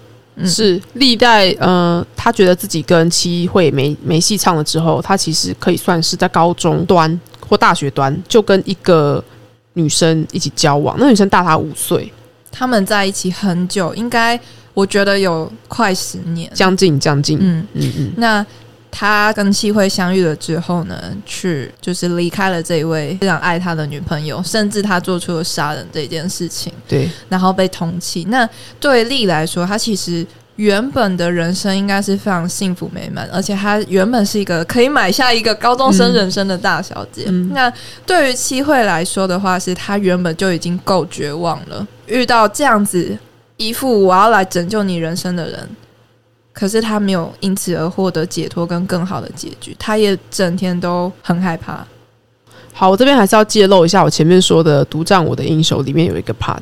[0.46, 7.20] 是历代呃，他觉得自己跟七会没没戏唱了之后，他其实可以算是在高中端。
[7.40, 9.24] 或大学端就跟一个
[9.72, 12.12] 女生一起交往，那女生大他五岁，
[12.52, 14.38] 他们在一起很久，应该
[14.74, 18.12] 我觉得有快十年，将近将近，嗯嗯嗯。
[18.18, 18.44] 那
[18.90, 28.26] 他跟七惠相遇了之后呢，去就是离开了这一位非常爱他的女朋友，甚至他做出了杀人这件事情，对，然后被通缉。
[28.28, 28.48] 那
[28.80, 30.26] 对丽来说，他其实。
[30.58, 37.26] 原本的人生应该是非常幸福美满，而且她原本是一个可以买下一个高中生人生的大小姐。
[37.52, 37.72] 那
[38.04, 43.16] 对于七惠来说的话，是她原本就已经够绝望了，遇到这样子
[43.56, 45.68] 一副我要来拯救你人生的人，
[46.58, 51.86] 可是他没有因此而获得解脱跟更好的结局，他也整天都很害怕。
[52.72, 56.58] 好，我这边还是要揭露一下，我前面说的《独占我的英雄》里面有一个 part，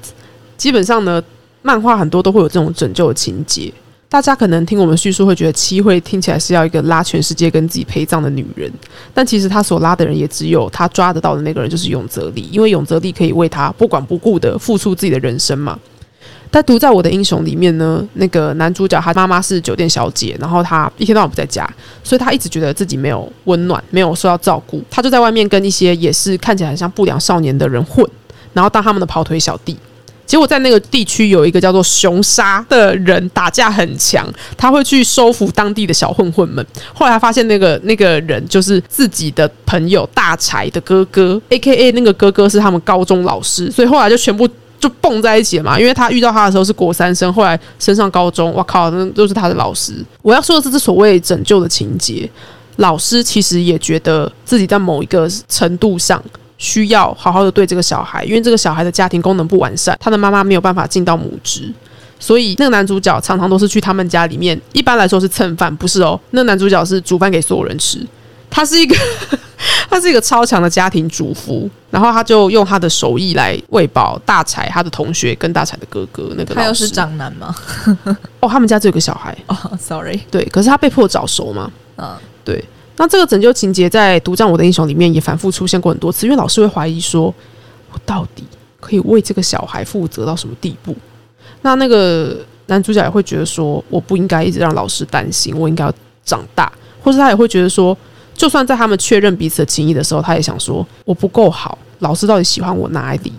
[0.59, 1.23] 基本上呢，
[1.63, 3.73] 漫画很多都会有这种拯救的情节。
[4.07, 8.71] 大家可能听我们叙述会觉得七惠听起来是要一个拉全世界跟自己陪葬的女人，
[9.15, 15.79] 但其实她所拉的人也只有她抓得到的那个人，就是永泽力，因为永泽力可以为她不管不顾的付出自己的人生嘛。
[16.51, 21.69] 但独在我的英雄里面呢，那个男主角他妈妈是酒店小姐，然后他一天到晚不在家，
[22.03, 28.09] 所以他一直觉得自己没有温暖，没有受到照顾，他就在外面跟一些也是看起来很像不良少年的人混，
[28.53, 29.77] 然后当他们的跑腿小弟。
[30.25, 36.67] 结果在那个地区有一个叫做熊沙的人打架很强，他会去收服当地的小混混们。
[36.93, 44.49] 后来他发现那个 那个人就是自己的朋友大柴的哥哥，A K A 那个哥哥是他们高中老师，所以后来就全部
[44.79, 45.79] 就蹦在一起了嘛。
[45.79, 49.95] 因为他遇到他的时候是国三生，后来升上高中，我靠，那都是他的老师。
[50.23, 52.29] 我要说的是，这所谓拯救的情节，
[52.77, 56.23] 老师其实也觉得自己在某一个程度上。
[56.59, 61.71] 需要好好的对这个小孩，因为这个小孩的家庭功能不完善，他的妈妈没有办法尽到母职，
[62.19, 64.59] 所以那个男主角常常都是去他们家里面。
[64.73, 66.19] 一般来说是蹭饭，不是哦。
[66.31, 67.99] 那个男主角是煮饭给所有人吃，
[68.51, 68.97] 他是一个
[69.91, 76.33] 他是一个超强的家庭主妇，然后他就用他的手艺来喂饱大才他的同学跟大才的哥哥。
[76.37, 77.55] 那个他又是长男吗？
[78.41, 82.63] 哦，他们家只有个小孩 哦，sorry，对，可是他被迫早熟嘛，嗯，对。
[82.99, 87.33] 那这个拯救情节在《独占我的英雄》里面也反复出现过很多次，因为老师会怀疑说，
[87.93, 88.43] 我到底
[88.81, 90.97] 可以为这个小孩负责到什么地步？
[91.61, 92.39] 那那个
[92.69, 95.93] 男主角也会觉得说，我不应该一直让老师担心，我应该要
[96.25, 96.73] 长大，
[97.03, 97.95] 或者他也会觉得说，
[98.37, 103.33] 就算在他们确认彼此的情谊的时候，他也想说，我不够好，老师到底喜欢我哪里？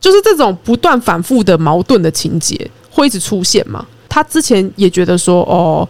[0.00, 3.84] 就是这种不断反复的矛盾的情节会一直出现嘛？
[4.08, 5.88] 他之前也觉得说，哦。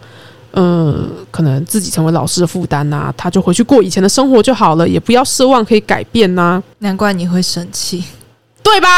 [0.56, 6.62] 嗯，可能自己成为老师的负担呐，他就回去过以前的生活就好了，也不要奢望可以改变呐。
[6.78, 8.04] 难怪你会生气，
[8.62, 8.88] 对吧？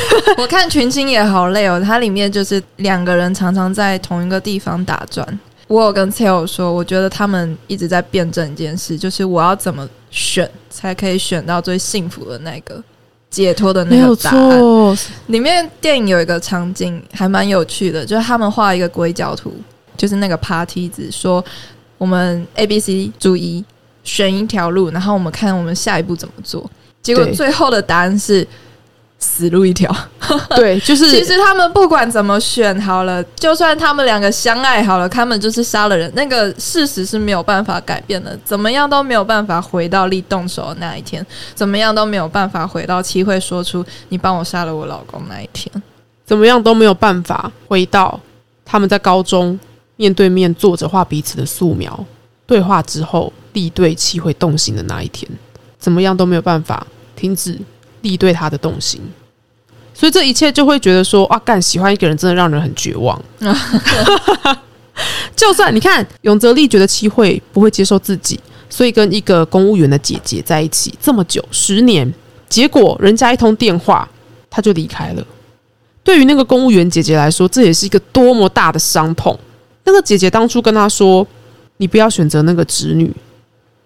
[0.36, 5.26] 我看群星也好累哦，它里面就是两个人常常在同一个地方打转。
[5.66, 12.82] 我有跟 Tail 说，我觉得他们一直在辩证一件事，就是我要怎么选才可以选到最幸福的那个
[13.30, 14.60] 解脱的那个答案。
[15.26, 19.52] 里面电影有一个场景还蛮有趣的，就是他们画一个硅胶图。
[19.96, 21.42] 就是那个爬梯子，说
[21.96, 23.64] 我们 A、B、C 注意
[24.04, 26.70] 选一条路，然后我们看我们下一步怎么做。
[27.00, 28.46] 结果最后的答案是
[29.18, 29.94] 死路一条。
[30.56, 38.38] 对，就是其实他们不管怎么选好了，就算他们两个相爱好了，他们就是杀了人，那个事实是没有办法改变的。
[38.44, 45.70] 怎么样都没有办法回到立动手的那一天，怎么样都没有办法回到七会说出你帮我杀了我老公那一天，
[46.24, 48.18] 怎么样都没有办法回到
[48.64, 49.58] 他们在高中。
[49.98, 52.04] 面对面坐着画彼此的素描，
[52.46, 55.26] 对话之后，立对七会动心的那一天，
[55.78, 56.86] 怎么样都没有办法
[57.16, 57.58] 停止
[58.06, 59.00] 立对他的动心，
[59.92, 63.20] 所以这一切就会觉得说啊，干喜欢一个人真的让人很绝望。
[65.34, 68.38] 就算你看永泽立觉得七惠不会接受自己，
[68.70, 72.10] 所以跟一个公务员的姐姐在一起这么久十年，
[72.48, 74.08] 结果人家一通电话
[74.48, 75.26] 他就离开了。
[76.02, 79.38] 对于那个公务员姐姐来说，这也是一个多么大的伤痛。
[79.84, 81.26] 那个姐姐当初跟他说
[81.78, 83.12] ：“你不要选择那个侄女，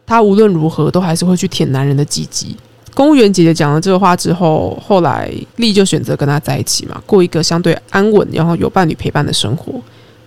[0.06, 2.56] 她无论如何都还是会去舔男人的鸡鸡。”
[3.00, 9.80] 公务员姐姐讲了这个话之后，后来丽就选择跟他在一起嘛，过一个相对安稳，然后有伴侣陪伴的生活。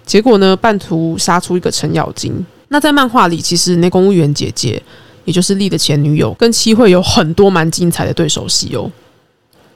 [0.08, 2.34] 结果呢，半途杀出一个程咬金。
[2.70, 4.82] 那在漫画里，其实那公务员姐姐，
[5.24, 8.92] 也就是丽的前女友，跟七惠有很多蛮精彩的对手戏哦。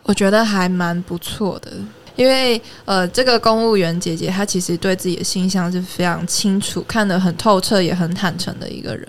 [0.02, 1.72] 我觉得还蛮不错的。
[2.16, 9.08] 因为呃，这个公务员姐姐她其实对自己的形象是非常清楚、看得很透彻、也很坦诚的一个人。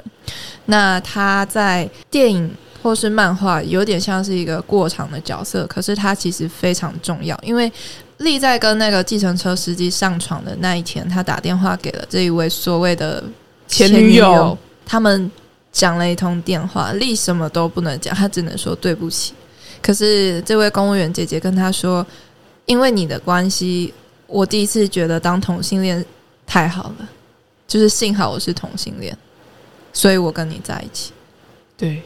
[0.66, 2.51] 那她在电影
[2.83, 7.39] 或是漫画有点像是一个过场的角色，可是他其实非常重要。
[7.43, 7.70] 因为
[8.18, 13.22] 丽在跟那个计程车司机上床的那一天，他打电话给了这一位所谓的
[13.66, 14.57] 前女友，
[14.87, 15.31] 他们
[15.70, 19.35] 讲了一通电话，丽什么都不能讲，她只能说对不起。
[19.81, 22.05] 可是这位公务员姐姐跟他说
[22.66, 23.95] ：“因为你的关系，
[24.26, 26.05] 我第一次觉得当同性恋
[26.47, 27.09] 太好了，
[27.68, 29.16] 就是幸好我是同性恋，
[29.93, 31.12] 所以我跟你在一起。”
[31.79, 32.03] 对，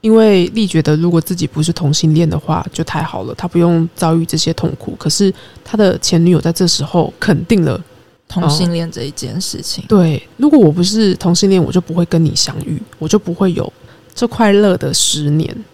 [0.00, 4.94] 因为丽觉得如果自己不是同性恋的话，就太好了，她不用遭遇这些痛苦。
[4.98, 5.32] 可是
[5.64, 7.82] 她的前女友在这时候肯定了
[8.28, 9.84] 同性恋这一件事情。
[9.88, 13.72] 对，如果我不是同性恋，我就不会跟你相遇，我就不会有
[14.14, 15.64] 这快乐的十年。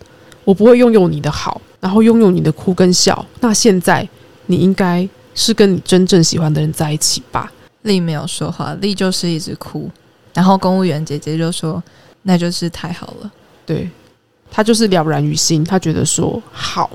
[0.44, 3.24] 我不会拥有你的好，然后拥有你的哭跟笑。
[3.40, 4.06] 那现在
[4.46, 7.50] 你应该是跟你真正喜欢的人在一起吧？
[7.82, 9.90] 丽没有说话，丽就是一直哭。
[10.34, 11.82] 然后公务员姐姐就说
[12.24, 13.32] ：“那就是太好了。”
[13.64, 13.88] 对，
[14.56, 16.88] 他就是了然于心，他觉得说好，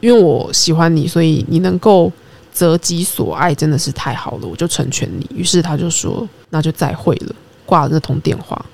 [0.00, 2.10] 因为我喜欢你，所以你能够
[2.52, 5.24] 择己所爱，真的是太好了，我就成全你。
[5.32, 7.34] 于是他就说：“那就再会了。”
[7.64, 8.66] 挂了那通电话，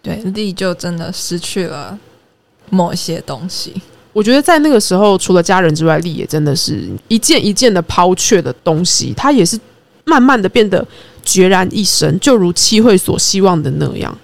[0.00, 1.98] 对，丽就真的失去了。
[2.70, 3.74] 某些东西，
[4.14, 9.12] 我觉得在那个时候，除了家人之外，丽也真的是一件一件的抛却的东西。
[9.14, 9.60] 他也是
[10.06, 10.82] 慢慢的变得
[11.22, 14.18] 决然一生，就如七惠所希望的那样，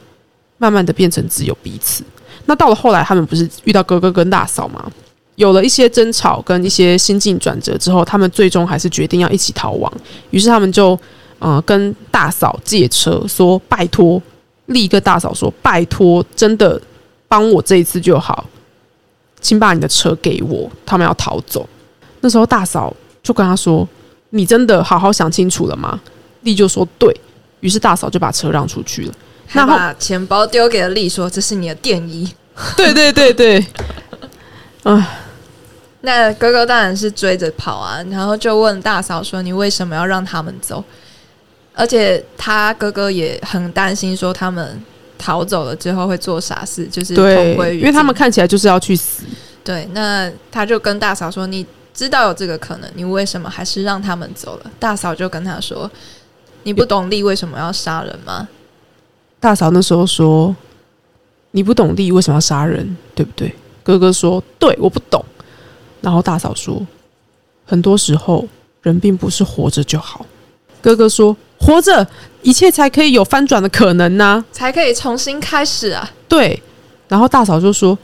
[0.57, 2.03] 慢慢的变成只有彼此。
[2.51, 4.91] 那到了后来，他们不是遇到哥哥跟大嫂吗？
[5.37, 9.93] 有了一些争吵跟一些心境转折之后，他们最终还是决定要一起逃亡。
[10.31, 10.99] 于是他们就
[11.39, 14.21] 呃跟大嫂借车，说拜托
[14.67, 16.83] 丽跟大嫂说拜托，真的。
[17.29, 18.45] 帮我这一次就好，
[19.41, 20.69] 请把你的车给我。
[20.85, 21.65] 他们要逃走，
[22.23, 22.93] 那时候大嫂
[23.23, 23.89] 就跟他说
[24.31, 26.01] ：“你真的好好想清楚了吗？”
[26.43, 27.15] 丽就说：“对。”
[27.61, 29.15] 于是大嫂就把车让出去了，
[29.53, 32.29] 那把钱包丢给了丽，说：“这是你的电衣。”
[32.77, 33.67] 对对对对，
[34.83, 35.09] 啊，
[36.01, 40.83] 那哥哥当然是追着跑啊，然后就问大嫂说：“你为什么要让他们走？”
[41.75, 44.83] 而且他哥哥也很担心，说他们。
[45.23, 49.23] 逃走了之后会做傻事，就是同归于因为他们看起来就是要去死。
[49.63, 55.91] 对，那他就跟大嫂说：“你知道有这个可能，你为什么还是让他们走了？”大嫂就跟他说
[56.65, 58.49] ：“你不懂力为什么要杀人吗？”
[59.39, 60.57] 大嫂那时候说
[61.53, 65.25] ：“你不懂利为什么要杀人，对不对？”哥哥说：“对，我不懂。”
[66.01, 66.87] 然后大嫂说
[67.67, 68.47] ：“很多时候
[68.83, 70.25] 人并不是活着就好。”
[70.81, 72.07] 哥哥说：“活着。”
[72.43, 76.11] 一切才可以有翻转的可能呐，才可以重新开始啊！
[76.27, 76.59] 对，
[77.07, 77.99] 然后大嫂就说：“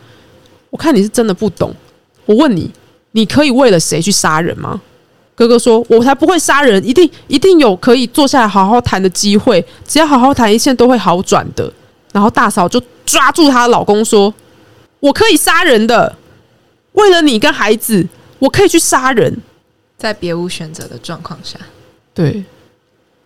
[0.69, 1.75] 我看你是真的不懂。
[2.27, 2.71] 我问你，
[3.13, 4.79] 你可以为了谁去杀人吗？”
[5.35, 9.65] 哥哥说：“我才不会杀人，一定一定有可以坐下来好好谈的机会。
[9.87, 11.73] 只要好好谈，一切都会好转的。”
[12.13, 14.35] 然后大嫂就抓住她老公说
[15.01, 16.17] ：“我可以杀人的，
[16.93, 18.07] 为了你跟孩子，
[18.39, 19.35] 我可以去杀人，
[19.97, 21.59] 在别无选择的状况下。”
[22.13, 22.45] 对。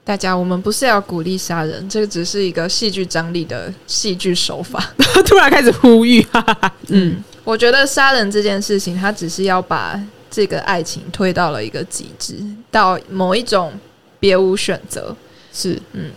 [0.03, 4.93] 大家，我们不是要鼓励杀人，这个只是一个戏剧张力的戏剧手法。
[5.25, 12.35] 突然开始呼吁，哈哈嗯，我觉得杀人这件事情，他只是要把这个爱情推到了一个极致，
[12.73, 13.73] 到某一种
[14.19, 15.15] 别无选择。
[15.53, 16.11] 是，嗯，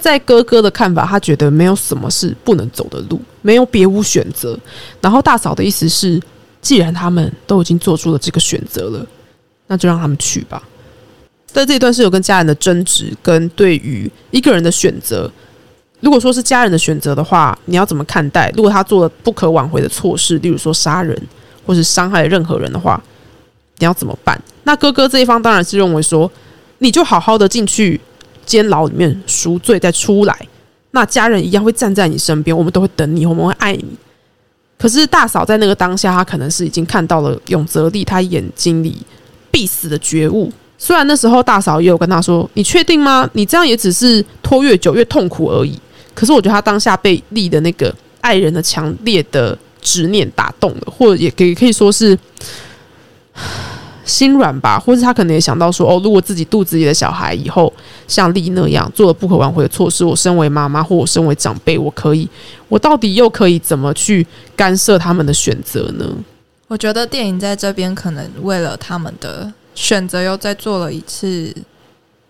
[0.00, 4.58] 在哥哥的看法，他觉得没有什么是不能走的路，没有别无选择。
[5.00, 6.20] 然后大嫂的意思是，
[6.60, 9.06] 既然他们都已经做出了这个选择了，
[9.66, 10.62] 那就让他们去吧。
[11.46, 15.30] 在这一段是有跟家人的争执，跟对于一个人的选择。
[16.00, 18.50] 如果说是家人的选择的话，你要怎么看待？
[18.56, 21.20] 如果他做了不可挽回的错事，例如说杀人
[21.66, 23.02] 或是伤害任何人的话，
[23.78, 24.40] 你要怎么办？
[24.62, 26.30] 那哥哥这一方当然是认为说，
[26.78, 28.00] 你就好好的进去
[28.50, 30.36] 监牢里面赎罪再出来，
[30.90, 33.96] 那家人一样会站在你身边，我们都会等你，我们会爱你。
[34.76, 38.96] 可是大嫂在那个当下，她可能是已经看到了永泽利他眼睛里
[39.52, 40.50] 必死的觉悟。
[40.76, 43.30] 虽然那时候大嫂也有跟他说：“你确定吗？
[43.34, 45.78] 你这样也只是拖越久越痛苦而已。”
[46.12, 52.18] 可是我觉得他当下被立的那个爱人的强烈的执念打动了，或者也可以可以说是
[54.10, 57.72] 心软吧，或者他可能也想到说：“哦，如果自己肚子里的小孩以后
[58.08, 62.28] 像丽那样做了不可挽回的错事，我身为妈妈或我身为长辈，我可以，
[62.68, 66.06] 我到底又可以怎么去干涉他们的选择呢？”
[66.66, 69.52] 我觉得电影在这边可能为了他们的。
[69.72, 71.54] 选择又再做了一次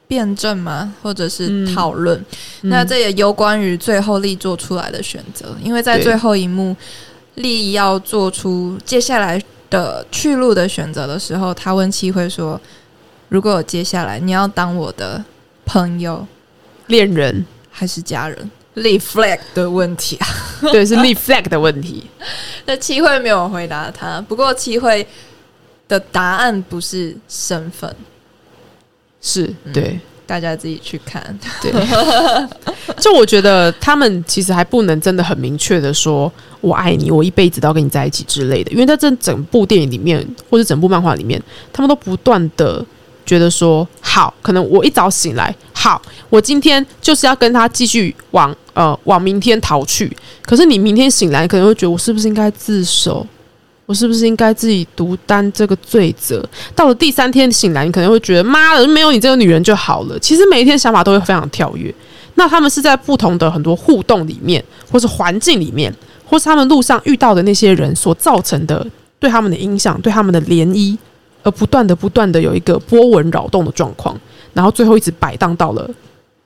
[0.07, 0.93] 辩证吗？
[1.03, 2.23] 或者是讨论？
[2.61, 6.77] 那这也有关于最后力做出来的选择，因为在最后一幕，
[7.37, 12.61] 力要做出接下来的去路的选择的时候，他问七辉说
[13.31, 15.25] ：“如果接下来你要当我的
[15.65, 16.27] 朋友、
[16.89, 20.27] 恋人还是家人？”立 flag 的问题啊，
[20.73, 22.09] 对，是立 flag 的问题。
[22.67, 25.07] 那七辉没有回答他，不过七辉。
[25.89, 27.93] 的答案不是身份，
[29.21, 29.99] 是对
[30.31, 31.21] 大家自己去看。
[31.61, 31.73] 对，
[33.03, 42.85] 就我觉得他们其实还不能真的很明确的说“我爱你，我一辈子都要跟你在一起”之类的，因为在这整部电影里面或者整部漫画里面，他们都不断的
[43.27, 50.17] 觉得说：“好，可能我一早醒来，好，我今天就是要跟他继续往呃往明天逃去。
[50.43, 53.27] 可是你明天醒来，可能会觉得我是不是应该自首？
[53.91, 56.49] 我是不是应该自己独担这个罪责？
[56.77, 60.17] 到了第三天醒来，你可能会觉得妈的，没有你这个女人就好了。
[60.21, 61.93] 其实每一天想法都会非常跳跃。
[62.37, 65.93] 那他们是在不同的很多互动里面，或是环境里面，
[66.25, 68.87] 或是他们路上遇到的那些人所造成的
[69.19, 70.97] 对他们的影响，对他们的涟漪，
[71.43, 74.17] 而不断的、不断的有一个波纹扰动的状况，
[74.55, 75.91] 然后最后一直摆荡到了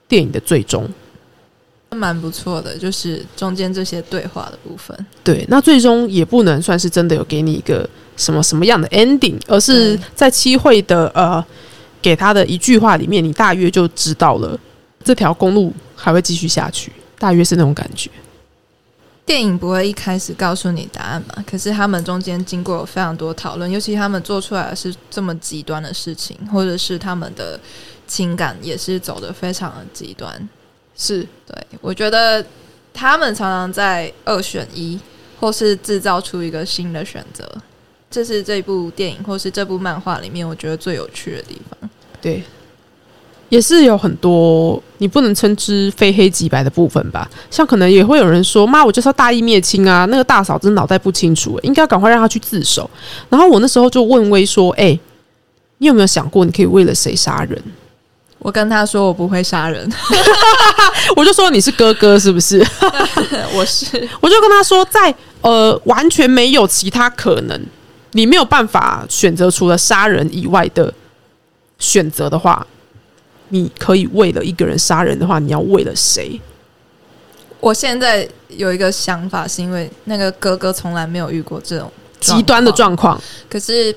[0.08, 0.88] 电影的最终。
[1.94, 5.06] 蛮不错的，就是中间这些对话的部分。
[5.22, 11.44] 对，那最终也不能算是真的有给你一个什么什么样的 ending，而是在七会的呃
[12.02, 14.58] 给他的一句话里面，你大约就知道了
[15.02, 18.10] 这条公路还会继续下去，大约是那种感觉。
[19.26, 21.42] 电影不会一开始告诉你答案嘛？
[21.50, 27.58] 可是他们中间经过非常多讨论，尤其他们做出来的是这么极端的事情，或者是他们的
[28.06, 30.48] 情感也是走的非常的极端。
[30.96, 32.44] 是对，我觉得
[32.92, 34.98] 他们常常在二选一，
[35.40, 37.46] 或是制造出一个新的选择，
[38.10, 41.90] 这是这部电影或是这部漫画里面我觉得最有趣的地方。
[42.22, 42.42] 对，
[43.48, 47.28] 也是有很多你不能称之非黑即白的部分吧。
[47.50, 52.88] 像可能也会有人说：“妈，我就是要大义灭亲啊！”那个大嫂子脑袋不清楚，应该赶快让她去自首。
[53.28, 54.98] 然后我那时候就问威说：“哎，
[55.78, 57.62] 你有没有想过，你可以为了谁杀人？”
[58.44, 59.90] 我跟他说我不会杀人，
[61.16, 62.58] 我就说你是哥哥是不是？
[63.56, 67.58] 我是，我就跟他说，在呃完全没有其他可能，
[68.12, 70.92] 你没有办法选择除了杀人以外的
[71.78, 72.66] 选择的话，
[73.48, 76.38] 你可以为了一个人杀人的话，你要为了谁？
[77.60, 81.90] 我现在有一个想法，是因为那个哥哥从来没有遇过这种
[82.20, 83.18] 极端的状况，
[83.48, 83.96] 可是。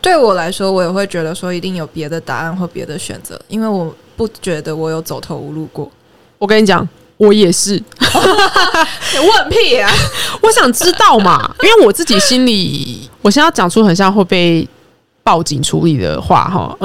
[0.00, 5.90] 对我来说，我也会觉得说一定有别的答案或别的选择，因为我不觉得我有走投无路过。
[6.38, 9.90] 我跟你讲，我也是， 我很屁啊！
[10.40, 14.66] 我想知道嘛，因为我自己心里，我现在讲出很像会被
[15.24, 16.78] 报警处理的话哈。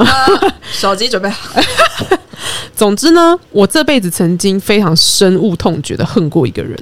[0.72, 1.60] 手机准备好。
[2.74, 6.76] 总之呢，我这辈子曾经非常深恶痛绝的恨过一个人。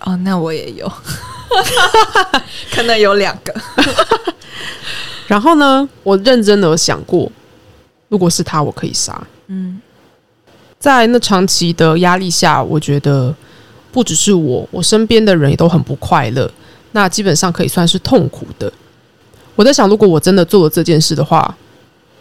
[0.00, 0.92] 哦，那我也有，
[2.72, 3.54] 可能有两个。
[5.30, 7.30] 然后呢，我认真的想过，
[8.08, 9.16] 如果是他，我可以杀。
[9.46, 9.80] 嗯，
[10.76, 13.32] 在那长期的压力下，我觉得
[13.92, 16.50] 不只是我，我身边的人也都很不快乐。
[16.90, 18.72] 那基本上可以算是痛苦的。
[19.54, 21.56] 我在想，如果我真的做了这件事的话，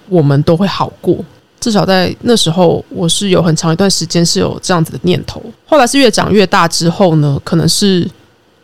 [0.07, 1.17] 我们都会好过。
[1.59, 5.41] 至少在那时候，我是有很长一段时间是有这样子的念头。
[5.65, 8.07] 后来是越长越大之后呢，可能是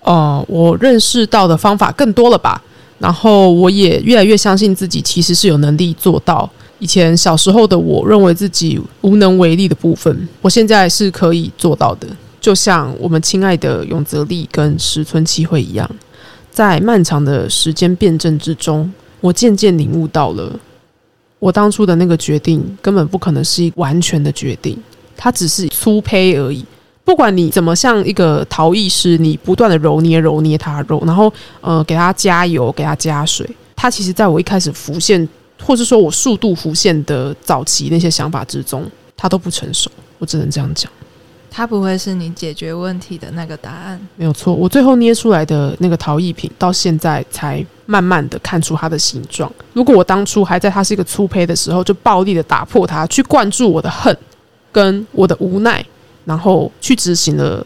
[0.02, 2.62] 呃，我认识到的方法更多了吧。
[2.98, 6.50] 然后我也越来越相信自己，其实是有能力做到。
[6.80, 12.08] 以前小时候的我认为自己无能为力的部分，我现在是可以做到的。
[12.42, 15.90] 就像我们亲爱的永泽力跟石村七惠一样，
[16.52, 20.52] 在漫长的时间辩证之中，我渐渐领悟到了，
[21.40, 24.78] 我当初的那个决定根本不可能是一完全的决定，
[25.18, 26.64] 它只是粗胚而已。
[27.06, 31.32] 不管你怎么像一个陶艺师，你不断的揉捏揉捏它揉，然后
[31.62, 35.30] 呃给它加油，给它加水，它其实在我一开始浮现，
[35.64, 38.84] 或者说我速度浮现的早期那些想法之中，
[39.16, 39.90] 它都不成熟。
[40.18, 40.92] 我只能这样讲，
[41.52, 44.02] 它不会是你解决问题的那个答案。
[44.16, 49.52] 没有错，我最后捏出来的那个陶艺品，到现在才慢慢的看出它的形状。
[49.74, 54.18] 如果我当初还在它是一个粗胚的时候，就暴力的打破它，去灌注我的恨
[54.72, 55.86] 跟我的无奈。
[56.26, 57.66] 然后去执行了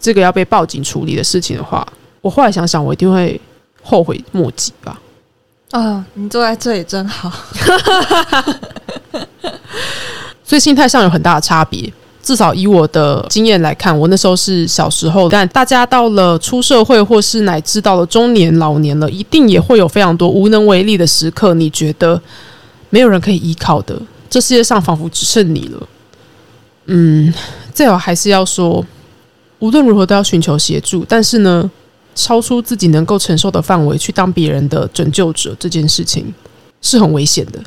[0.00, 1.86] 这个要被报警处理的事情的话，
[2.20, 3.40] 我后来想想，我一定会
[3.82, 4.98] 后悔莫及吧。
[5.72, 7.32] 啊，你坐在这里真好。
[10.44, 11.92] 所以心态上有很大的差别。
[12.22, 21.54] 至少以我的经验来看，我那时候是小时候，但大家到了出社会，或是乃至到了中年、老年了，一定也会有非常多无能为力的时刻。
[21.54, 22.20] 你觉得
[22.90, 23.96] 没有人可以依靠的，
[24.28, 25.88] 这世界上仿佛只剩你了。
[26.86, 27.32] 嗯。
[27.76, 28.82] 最好还是要说，
[29.58, 31.04] 无论如何都要寻求协助。
[31.06, 31.70] 但是呢，
[32.14, 36.32] 超出自己能够承受的范围去当别人的拯救者，这件事情
[36.80, 37.60] 是很危险的。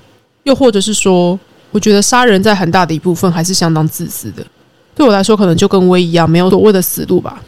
[0.45, 1.39] 又或者是说，
[1.69, 4.43] 我觉得杀人在很大的一部分还是相当自私的。
[4.95, 7.39] 对我来说，可能就跟威一样，没有所谓的死路吧。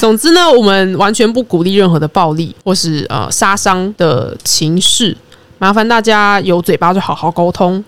[0.00, 5.16] 总之呢，我们完全不鼓励任何的暴力或是呃杀伤的情势。
[5.58, 7.84] 麻烦大家有嘴巴就好好沟通。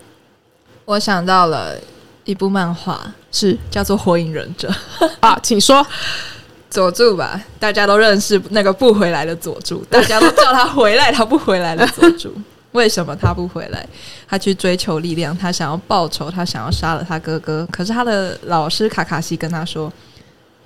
[0.85, 1.75] 我想到了
[2.27, 3.01] 一部漫画，
[3.33, 4.69] 是叫做《火影忍者》
[5.21, 5.85] 啊，请说。
[6.69, 12.35] 佐助吧，大家都认识那个不回来的佐助， 大家都叫他回来，他不回来的佐助。
[12.73, 13.87] 为什么他不回来？
[14.29, 17.67] 他去追求力量，他想要报仇，他想要杀了他哥哥。
[17.71, 19.91] 可是他的老师卡卡西跟他说：“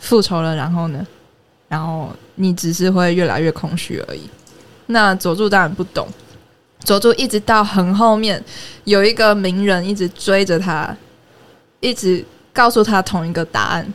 [0.01, 1.07] 复仇了，然后呢？
[1.69, 4.29] 然后你只是会越来越空虚而已。”
[4.87, 6.09] 那佐助当然不懂。
[6.81, 8.43] 佐助一直到很后面，
[8.85, 10.97] 有一个名人一直追着他，
[11.81, 13.93] 一直告诉他同一个答案。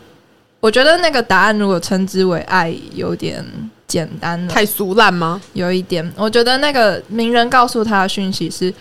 [0.60, 3.46] 我觉得那个答案如果称之为爱，有点
[3.86, 5.40] 简单了，太俗烂吗？
[5.54, 6.12] 有一点。
[6.16, 8.74] 我觉得那个名人告诉他的讯息是：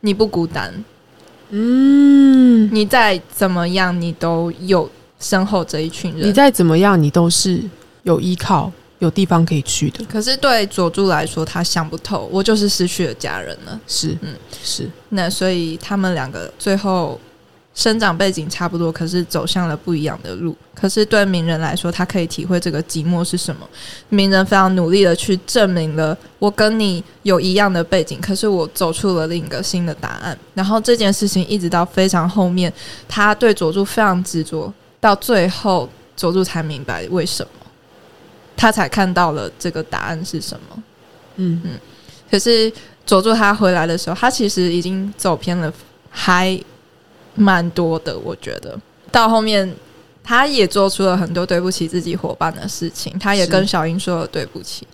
[0.00, 0.72] 你不孤单，
[1.50, 4.90] 嗯，你再怎么样，你都有
[5.20, 7.62] 身后这一群人；你再怎么样，你都是
[8.04, 10.02] 有依靠、有地方可以去的。
[10.06, 13.78] 可是对佐助来说，他想不透，我就是失去了家人了。
[13.86, 14.88] 是，嗯，是。
[15.10, 17.20] 那所以他们两个最后。
[17.78, 20.56] 生长背景差不多，可是走向了不一样的路。
[20.74, 23.64] 可是对名人来说，他可以体会这个寂寞是什么。
[24.08, 30.36] 名人非常努力的去证明了我跟你有一样的背景，可是我走出了另一个新的答案。
[30.54, 32.72] 然后这件事情一直到非常后面，
[33.08, 37.70] 他对佐助非常执着，到最后佐助才明白为什么，
[38.56, 40.82] 他才看到了这个答案是什么。
[41.36, 41.78] 嗯嗯。
[42.28, 42.72] 可是
[43.06, 45.72] 佐助他回来的时候，他其实已经走偏了，
[46.10, 46.60] 还。
[47.38, 48.78] 蛮多的，我觉得
[49.10, 49.74] 到后面
[50.22, 54.86] 他也做出了很多对不起自己伙伴的事情，他也跟小英说了对不起。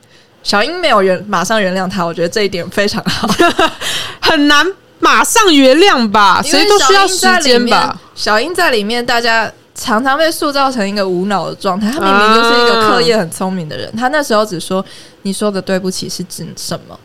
[0.42, 3.26] 小英没有原马上原谅他，我觉得这一点非常好，
[4.20, 4.64] 很难
[5.00, 6.42] 马上原谅吧？
[6.42, 7.98] 谁都需要时间吧。
[8.14, 14.84] 小英在里面，大家常常被塑造成一个无脑的状态，他明明就是一个课业很聪明的人，他那时候只说
[15.22, 17.00] 你说的对不起是指什么？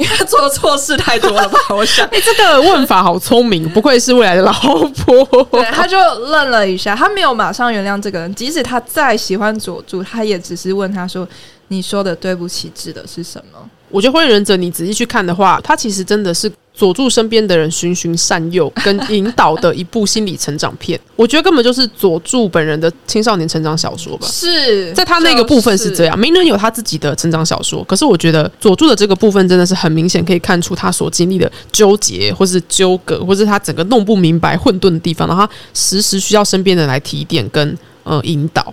[0.00, 1.58] 因为他做错事太多了吧？
[1.68, 5.44] 我想， 哎，这个问法好聪明，不愧是未来的老婆。
[5.50, 11.28] 对，他就愣了一下，他没有马上原谅这个人，即使他再喜欢佐助，他也只是问他说
[11.68, 13.58] ：“你说的对不起指的是什么？”
[13.90, 20.98] 我觉得《火影忍者》，你仔细去看的话，它其实真的是佐助身边的人循循善诱跟引导的一部心理成长片。
[21.16, 24.26] 我觉得根本就是佐助本人的青少年成长小说吧。
[24.28, 38.72] 是在他那个部分是这样，鸣人有他自己的成长小说，可是我觉得佐助的这个部分真的是很明显可以看出他所经历的纠结，或是纠葛，或是他整个弄不明白、混沌的地方，然后他时时需要身边的人来提点跟呃引导。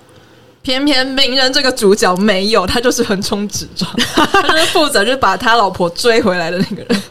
[0.67, 7.01] 偏偏鸣人这个主角没有，他就是横冲直撞， 他就是负责就把他老婆追回来的那个人。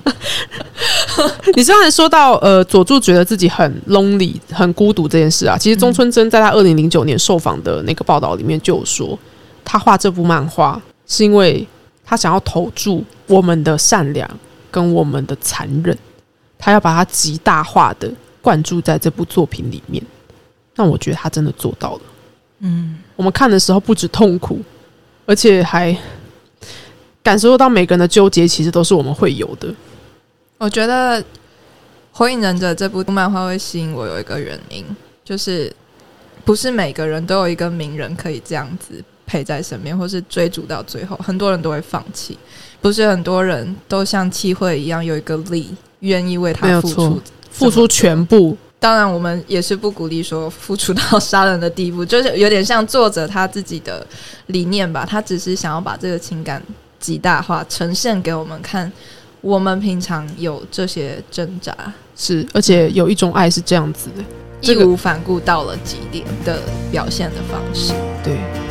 [1.57, 9.19] 你刚才说到呃，佐助觉得自己很 lonely、很孤独这件事啊，其实中村真在他二零零九年受访的那个报道里面就有说，
[9.65, 11.67] 他画这部漫画是因为
[12.05, 14.29] 他想要投注我们的善良
[14.71, 15.97] 跟我们的残忍，
[16.59, 20.05] 他要把它极大化的灌注在这部作品里面。
[20.75, 22.01] 那我觉得他真的做到了。
[22.61, 24.61] 嗯，我们看的时候不止痛苦，
[25.25, 25.97] 而且还
[27.23, 29.75] 感受到每个人的纠结，其实都是我们会有的。
[30.59, 31.21] 我觉得
[32.13, 34.85] 《火影忍者》这部漫画会吸引我，有一个原因
[35.25, 35.75] 就是
[36.45, 42.39] 不是每个人都有一个名人可以这样子陪在身边，或是追逐到最后，很多人都会放弃。
[42.81, 48.57] 不是很多人都像契会一样有一个力，愿意为他付出，付出全部。
[48.87, 54.07] 当然，我们也是不鼓励说付出到杀人的地步，就是有点像作者他自己的
[54.47, 55.05] 理念吧。
[55.05, 56.63] 他只是想要把这个情感
[57.01, 58.93] 极大化，呈现给我们看。
[59.41, 61.77] 我们平常有这些挣扎，
[62.17, 66.61] 是而且有一种爱是这样子的，义无反顾到了极点的
[66.93, 67.93] 表现的方式。
[68.23, 68.66] 对。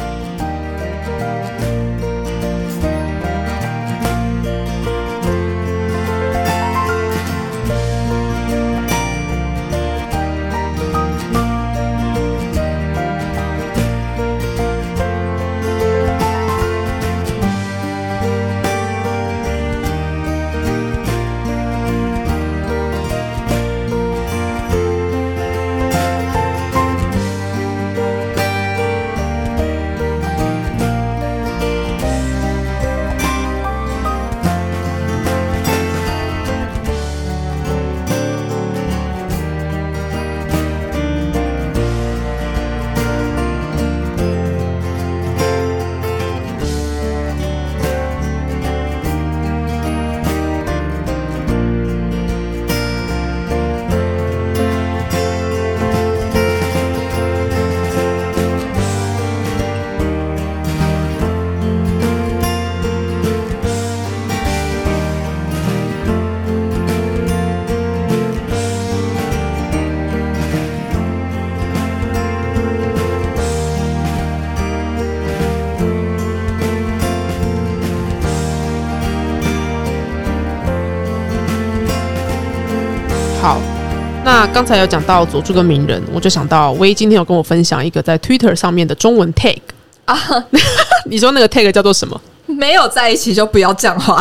[84.26, 89.60] 那刚才有讲到佐助跟鸣人，我就想到威今天有跟我分享一个在 Twitter 上面的中文 tag
[90.06, 90.20] 啊，
[91.06, 92.20] 你说那个 tag 叫做什么？
[92.48, 94.20] 没有在一起就不要讲话。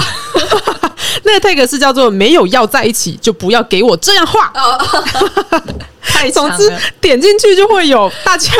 [1.24, 4.52] 那个 tag 是叫做没有要在一起就不要给我这样画。
[6.04, 8.52] 太总之点进去就会有大家。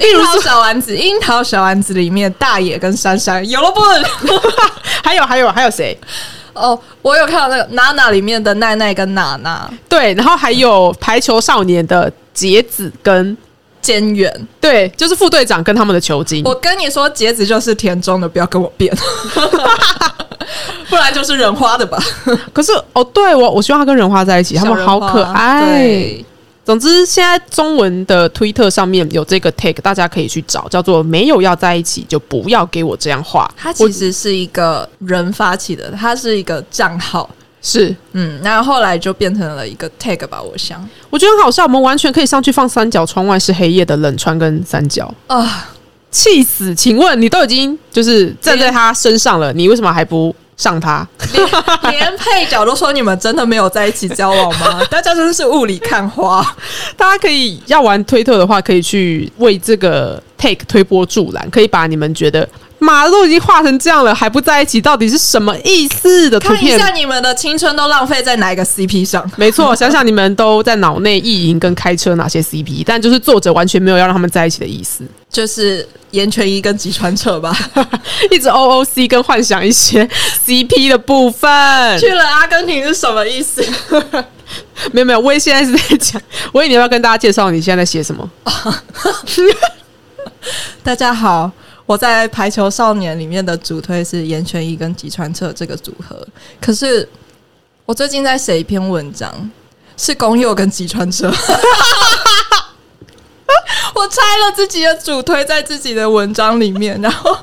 [0.00, 3.80] 樱桃小丸子，樱桃小丸子里面大野跟珊珊有了不？
[5.04, 5.96] 还有还有还有谁？
[6.60, 9.68] 哦，我有看到那个娜娜里面的奈奈跟娜娜。
[9.88, 13.36] 对，然后还有排球少年的杰子跟
[13.80, 14.32] 坚远。
[14.60, 16.42] 对，就是副队长跟他们的球精。
[16.44, 18.94] 我跟你说，杰子就是田中的，不要跟我辩。
[20.88, 21.96] 不然就是人花的吧？
[22.52, 26.14] 可是哦，对我我希望他跟人花在一起，他们好可爱。
[26.70, 33.52] 总之，现在中文的推特上面有这个 take，大家可以去找，叫做“没有要在一起就不要给我这样画”。
[33.58, 37.28] 它其实是一个人发起的，它是一个账号，
[37.60, 40.40] 是嗯，那后来就变成了一个 take 吧。
[40.40, 45.70] 我想，我觉得很好笑，我们完全可以上去放三角窗外是黑夜的冷川跟三角啊，
[46.12, 46.72] 气死！
[46.72, 50.32] 请问你都已经就是站在他身上了，你为什么还不？
[50.60, 51.08] 上他，
[51.90, 54.84] 连配角都说你们真的没有在一起交往吗？
[54.92, 56.44] 大家真的是雾里看花。
[56.98, 62.46] 大家可以要玩推特的话，可以去为这个 take 推波助澜，可以把你们觉得
[62.90, 66.58] 马都已经画成这样了，还不在一起，到底是什么意思的图片？
[66.58, 69.28] 看一下你们的青春都浪费在哪一个 CP 上？
[69.36, 75.86] 没错，想想你们都在脑内意淫跟开车哪些 CP，但就是作者完全没有要让他们在一起的意思，就是。
[76.10, 77.56] 岩泉一跟吉川彻吧，
[78.32, 80.04] 一直 OOC 跟幻想一些
[80.44, 81.48] CP 的部分。
[82.00, 83.64] 去了阿根廷是什么意思？
[84.90, 86.20] 没有没有，我也现在是在讲。
[86.50, 88.28] 我以你要不要跟大家介绍你现在在写什么？
[90.82, 91.48] 大家好，
[91.90, 96.24] 我在《排球少年》里面的主推是岩泉一跟吉川彻这个组合。
[96.60, 97.08] 可是
[97.84, 99.50] 我最近在写一篇文章，
[99.96, 101.26] 是宫佑跟吉川彻。
[103.92, 107.36] 我拆了自己的主推在自己的文章里面，然后，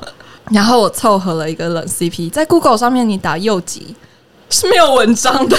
[0.50, 3.94] 然后我凑合了一个冷 CP，在 Google 上面你打右吉
[4.48, 5.58] 是没有文章的。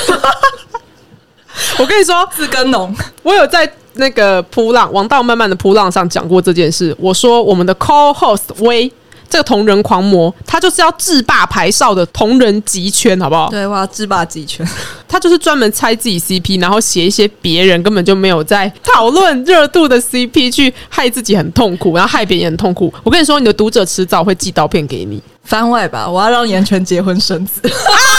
[1.78, 6.96] 我跟你说，字根浓，我有在那个扑浪王道慢慢的扑浪上讲过这件事。
[7.00, 8.92] 我说我们的 Call Host 威。
[9.32, 13.48] 这个同人狂魔，他就是要制霸排少的同人集圈，好不好？
[13.52, 14.68] 对，我要制霸集圈。
[15.08, 22.92] 他就是专门猜自己 CP，然后写一些别人根本就没有在讨论热度的 CP，去害自己很痛苦，然后害别人很痛苦。
[23.04, 25.22] 我跟你说，你的读者迟早会寄刀片给你。
[25.46, 27.72] 番外吧，我要让言泉结婚生子啊！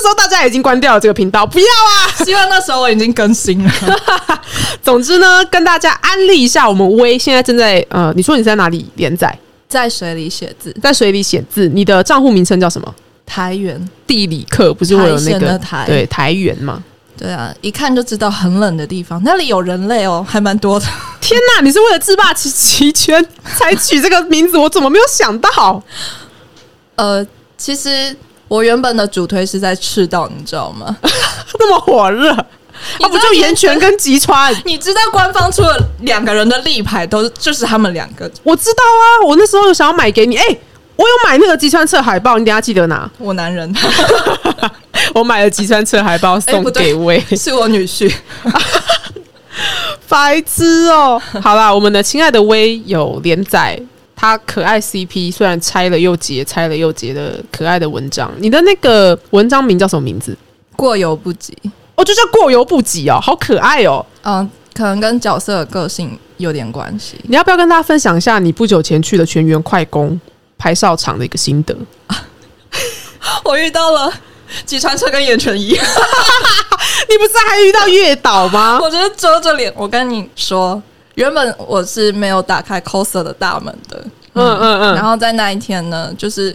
[0.00, 2.24] 这时候大家已经关掉了这个频道，不要啊！
[2.24, 3.70] 希望那时候我已经更新了。
[4.82, 9.38] 总之呢，跟大家安利一下，我们微现在正在呃，你说你在哪里连载？
[9.68, 11.68] 在水里写字，在水里写字。
[11.68, 12.94] 你的账户名称叫什么？
[13.26, 16.82] 台原地理课不是会有那个台对台原吗？
[17.18, 20.86] 对啊，一看就知道很冷的地方，那里有人类哦，还蛮多的。
[21.20, 23.22] 天哪，你是为了自霸齐齐圈
[23.58, 24.56] 才取这个名字？
[24.56, 25.82] 我怎么没有想到？
[26.96, 27.24] 呃，
[27.58, 28.16] 其实
[28.50, 30.96] 我原本的主推是在赤道，你知道吗？
[31.56, 32.32] 那么火热。
[32.32, 32.46] 啊，
[33.08, 34.52] 不就岩泉跟吉川？
[34.64, 38.28] 你知道官方出了两个人的立牌，都就是他们两个。
[38.42, 40.36] 我知道啊，我那时候有想要买给你。
[40.36, 40.44] 哎，
[40.96, 43.08] 我有买那个吉川彻海报，你等下记得拿。
[43.18, 43.72] 我男人，
[45.14, 48.12] 我买了吉川彻海报送给威，是我女婿。
[50.08, 51.22] 白痴哦！
[51.40, 53.80] 好啦，我们的亲爱的薇有连载
[54.20, 58.30] 他可爱 CP，虽然拆了又结，拆了又结的可爱的文章。
[58.36, 60.36] 你的那个文章名叫什么名字？
[60.76, 61.56] 过犹不及。
[61.94, 64.04] 哦，就叫过犹不及哦，好可爱哦。
[64.24, 67.16] 嗯，可能跟角色的个性有点关系。
[67.22, 70.20] 你要不要跟大家分享一下你不久前去的全员快攻
[70.58, 71.74] 拍照场的一个心得？
[73.42, 74.12] 我遇到了
[74.66, 78.78] 吉川车跟岩泉一， 你不是还遇到月岛吗？
[78.84, 79.72] 我觉得遮着脸。
[79.74, 80.82] 我跟你说，
[81.14, 84.04] 原本我是没有打开 coser 的大门的。
[84.34, 84.94] 嗯嗯嗯。
[84.94, 86.54] 然后在那一天呢，就是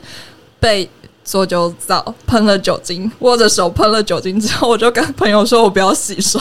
[0.60, 0.90] 被。
[1.28, 6.40] 做酒澡喷了酒精，握着手喷了酒精之后，我就跟朋友说：“我不要洗手。”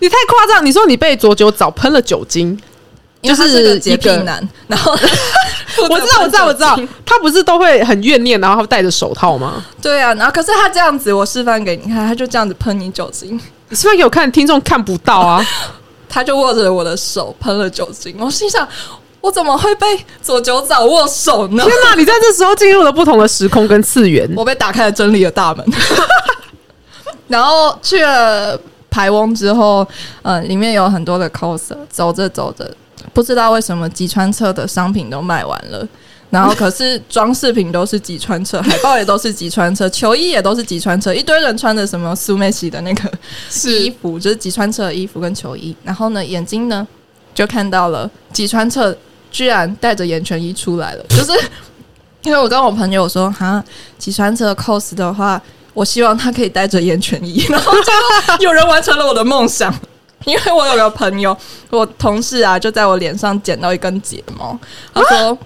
[0.00, 0.66] 你太夸张！
[0.66, 2.58] 你说你被左酒澡喷了酒精，
[3.22, 4.42] 就是洁癖男。
[4.66, 4.90] 然后
[5.88, 9.64] 我知道，我知道，我知道，他不是都会很怨念，然后他戴着手套吗？
[9.80, 13.40] 对啊，然后可是他这样子，我示范给你看，他就这样子喷你酒精。
[13.68, 15.46] 你示范给我看，听众看不到啊。
[16.14, 18.66] 他就握着我的手喷了酒精，我心想。
[19.20, 19.86] 我怎么会被
[20.22, 21.64] 左九早握手呢？
[21.64, 21.94] 天哪！
[21.96, 25.66] 你在这时候进入了不同的时空跟次元，我被打开了真理的大门。
[27.26, 28.56] 然后去了
[28.90, 29.84] 排翁之后，
[30.22, 32.70] 嗯，里面有很多的 coser，走着走着，
[33.14, 35.88] 不知道为什么吉川车的商品都卖完了。
[36.34, 43.10] 然后可是装饰品都是吉川车，海报也都是吉川车，球衣也都是吉川车，一堆人穿着什么苏梅西的那个
[43.68, 45.74] 衣服，就是吉川车的衣服跟球衣。
[45.84, 46.84] 然后呢，眼睛呢
[47.32, 48.94] 就看到了吉川车
[49.30, 51.32] 居然带着眼泉衣出来了，就是
[52.22, 53.62] 因为我跟我朋友说，哈，
[53.96, 55.40] 吉川车 cos 的话，
[55.72, 57.72] 我希望他可以带着眼泉衣，然后
[58.38, 59.72] 就有人完成了我的梦想。
[60.24, 61.36] 因为我有个朋友，
[61.68, 64.58] 我同事啊，就在我脸上剪到一根睫毛。
[64.94, 65.38] 他说：“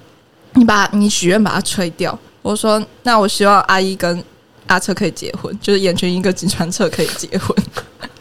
[0.55, 4.25] 你把你许愿把它吹掉。”我说：“那我希望阿姨跟
[4.67, 7.57] 阿彻可以结婚，就是眼前一个金川彻可以结婚。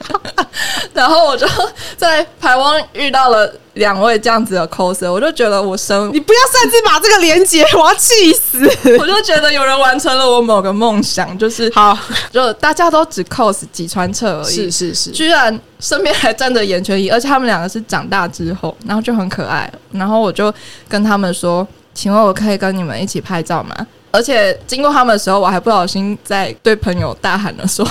[0.93, 1.47] ”然后我就
[1.95, 8.59] 在台湾遇到了两位这样子的 coser，我就觉得我生你不要擅自把这个连接，我要气死！
[8.97, 11.97] 我就觉得有人完成了我某个梦想，就是好，
[12.31, 19.71] 就大家都只 cos 几川彻而已，是是是，居然身边还站着眼泉一，而且他们两个是长大之后，然后就很可爱。
[19.91, 20.51] 然后我就
[20.87, 21.67] 跟他们说
[21.97, 23.75] ：“请问我可以跟你们一起拍照吗？”
[24.11, 27.83] 而且经过他们的时候，我还不小心在对朋友大喊了说：“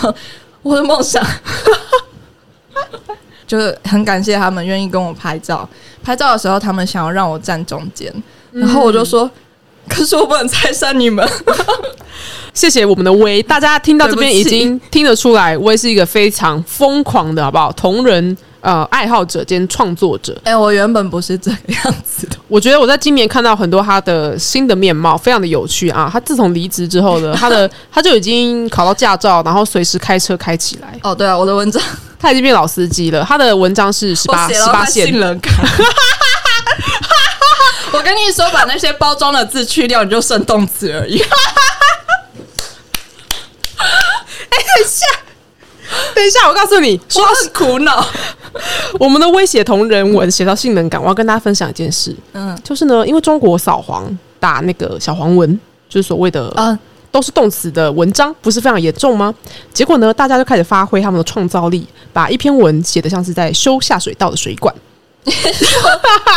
[0.63, 1.21] 我的梦想。
[3.47, 5.69] ”就是很感谢他们愿意跟我拍照。
[6.03, 8.13] 拍照的时候，他们想要让我站中间，
[8.53, 9.29] 然后我就说
[9.89, 11.29] ：“可是我不能拆散你们。
[12.55, 17.71] ”谢谢我们的威，大家听到这边已经听得出来，威是一个非常疯狂的，好不好？
[17.73, 18.37] 同人
[18.67, 20.37] 呃爱好者兼创作者。
[20.43, 22.37] 哎，我原本不是这个样子的。
[22.49, 26.11] 我觉得我在今年看到很多他的新的面貌，非常的有趣啊！
[26.13, 30.99] 他自从离职之后呢，他的 他就已经考到驾照，然后随时开车开起来。
[31.05, 31.81] 哦，对啊，我的文章。
[32.19, 33.23] 他已经变老司机了。
[33.25, 35.15] 他的文章是十八十八线。
[37.93, 41.23] 我跟你说，把那些包装的字去掉，你就剩动词而已。
[43.79, 45.07] 哎，等一下，
[46.17, 48.05] 等一下，我告诉你，我很苦恼。
[48.99, 52.17] 我们的威胁同人文写到性能感，我要跟大家分享一件事。
[52.33, 54.05] 嗯，就是呢，因为中国扫黄
[54.41, 56.77] 打那个小黄文，就是所谓的嗯。
[57.13, 59.35] 都是动词的文章，不是非常严重吗？
[59.73, 64.75] 结果呢，大家就开始发挥他们的创造力，把一篇文写的像是在修下水道的水管，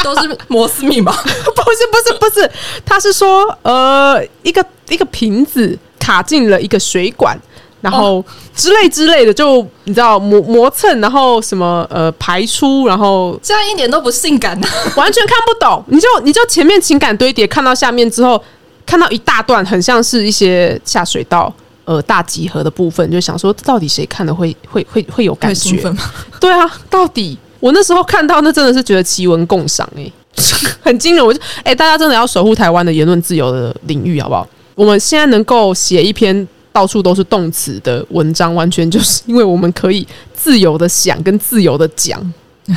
[0.01, 1.11] 都是摩斯密码？
[1.21, 2.49] 不是，不是，不是，
[2.85, 7.37] 他是说，呃，一个一个瓶子卡进了一个水管，
[7.81, 8.23] 然后
[8.55, 14.59] 之类之类的，就你知道磨磨蹭，然后什么呃排出，然后这样一点都不性感，
[14.95, 15.83] 完全看不懂。
[15.87, 18.41] 你就你就前面情感堆叠，看到下面之后。
[18.85, 21.53] 看到一大段很像是一些下水道
[21.85, 25.79] 呃大集合的部分，就想说到底谁看了会会会会有感觉？
[26.41, 30.11] 对啊，到底我那时候看到那真的是觉得奇闻共赏哎，
[30.81, 31.23] 很惊人。
[31.23, 34.47] 我就哎，大家真的要守护台湾的言论自由的领域好不好？
[34.73, 42.33] 我们现在能够写一篇到处都是动词的文章，完全就是因为我们可以自由的想跟自由的讲，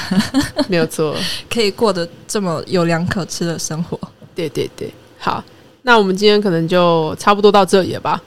[0.68, 1.14] 没有错，
[1.50, 3.98] 可以过得这么有粮可吃的生活。
[4.34, 5.42] 对对对，好。
[5.84, 8.22] 那我们今天可能就差不多到这里了吧。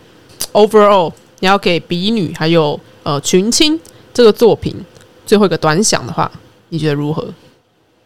[0.51, 3.79] Overall，你要给《比女》还有呃《群青》
[4.13, 4.75] 这个作品
[5.25, 6.29] 最后一个短想的话，
[6.67, 7.25] 你觉得如何？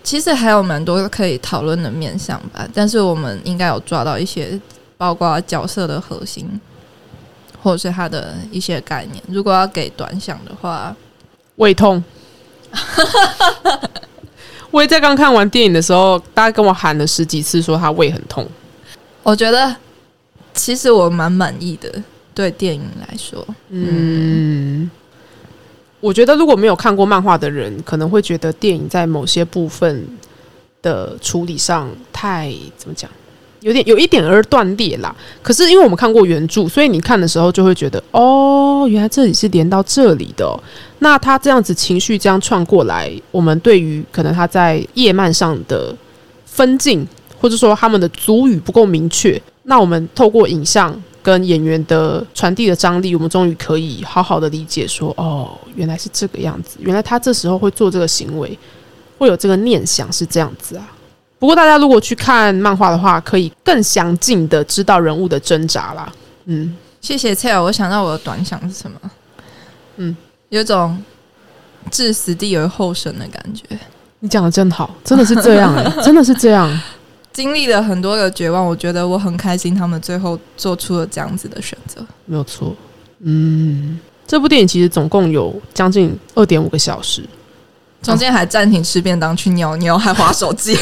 [0.04, 4.60] 其实还有蛮多可以讨论的面向吧，但是我们应该有抓到一些，
[4.98, 6.48] 包括角色的核心，
[7.62, 9.24] 或者是他的一些概念。
[9.28, 10.96] 如果要给短想的话，
[11.56, 12.04] 胃痛。
[14.72, 18.48] 我也在刚看完电影的时候，大家跟我喊了十几次，说他胃很痛。
[19.24, 19.76] 我觉得
[20.54, 21.92] 其实我蛮满意的，
[22.36, 24.90] 对电影来说，嗯，
[26.00, 30.08] 我觉得如果没有看过漫画的人，可能会觉得电影在某些部分
[30.84, 33.10] 的处理上太怎么讲，
[33.62, 35.16] 有点有一点而断裂啦。
[35.42, 40.60] 可是因为我们看过原著，所以你看的时候就会觉得，哦，原来这里是连到这里的。
[41.00, 45.96] 那他这样子情绪这样串过来，我们对于可能他在叶漫上的
[46.46, 47.08] 分镜。
[47.42, 50.94] 或者说他们的主语不够明确，那我们透过影像
[51.24, 58.60] 跟演员的传递的张力，我们终于可以好好的理解说，哦，原来是这个样子，原来他这时候会做这个行为，
[59.18, 60.86] 会有这个念想是这样子啊。
[61.40, 66.12] 不过大家如果去看漫画的话，可以更详尽的知道人物的挣扎啦。
[66.46, 69.00] 嗯，谢谢蔡尔，我想到我的短想是什么？
[69.98, 70.16] 嗯，
[70.50, 71.02] 有种
[71.90, 73.64] 置死地而后生的感觉。
[74.20, 76.70] 你讲的真好，真的是这样哎， 真的是这样。
[77.32, 82.76] 经历了很多的绝望，我觉得我很开心，他们最后做出了这样子的选择，没有错。
[83.20, 87.24] 嗯，这部电影其实总共有将近二点五个小时，
[88.02, 90.78] 中间还暂停吃便当去尿尿，还划手机，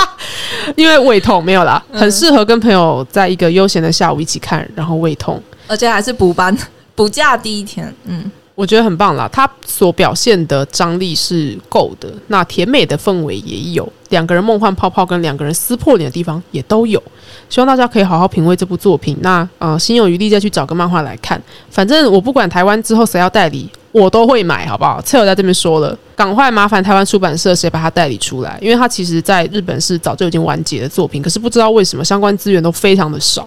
[0.76, 6.56] 因为胃痛没有啦，很适合跟朋友在一个悠闲的下午一起看，然后胃痛，而且还是补班
[6.94, 8.30] 补假第一天，嗯。
[8.54, 17.02] 我觉得很棒啦，它所表现的张力是够的，那甜美的氛围也有，两个人梦幻泡泡跟两个人撕破脸的地方也都有。
[17.48, 19.16] 希望大家可以好好品味这部作品。
[19.22, 21.42] 那呃，心有余力再去找个漫画来看。
[21.70, 25.00] 反正我不管台湾之后谁要代理，我都会买，好不好？
[25.02, 33.46] 车友在这边说了，赶快麻烦台湾出版社谁把它代理出来，因为它其实在日本是早就已经完结的作品，可是不知道为什么相关资源都非常的少。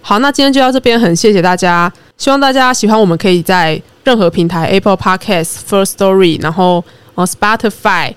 [0.00, 3.00] 好，那今天就到这边，很谢谢大家，希望大家喜欢。
[3.00, 8.12] 我们可以在任何平台，Apple Podcast、First Story，然后呃 Spotify、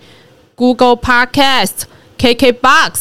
[0.55, 1.83] Google Podcast、
[2.19, 2.91] KKBox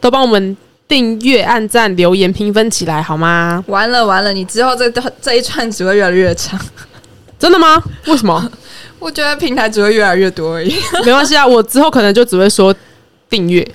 [0.00, 0.56] 都帮我们。
[0.86, 3.64] 订阅、按赞、留言、评分起来好吗？
[3.68, 4.88] 完了完了，你之后这
[5.20, 6.60] 这一串只会越来越长，
[7.38, 7.82] 真的吗？
[8.06, 8.50] 为什么？
[8.98, 10.74] 我觉得平台只会越来越多而已。
[11.04, 12.74] 没关系啊，我之后可能就只会说
[13.28, 13.66] 订阅。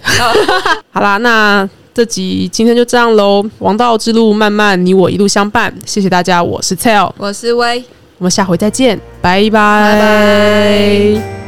[0.92, 3.44] 好啦，那这集今天就这样喽。
[3.60, 5.74] 王道之路漫漫，你我一路相伴。
[5.86, 7.84] 谢谢大家，我是 Tell，我是威，
[8.18, 9.60] 我们下回再见，拜拜。
[10.00, 11.39] 满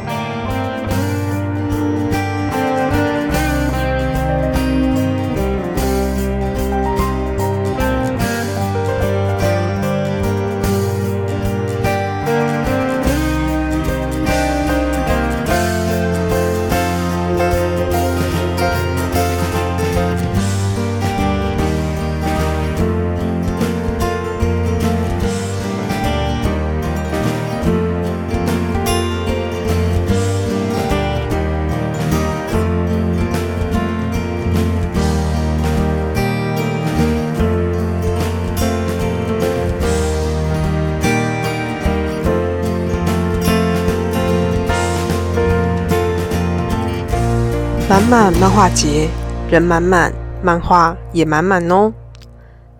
[48.74, 49.08] 节，
[49.50, 50.12] 人满满，
[50.42, 51.92] 漫画也满满哦。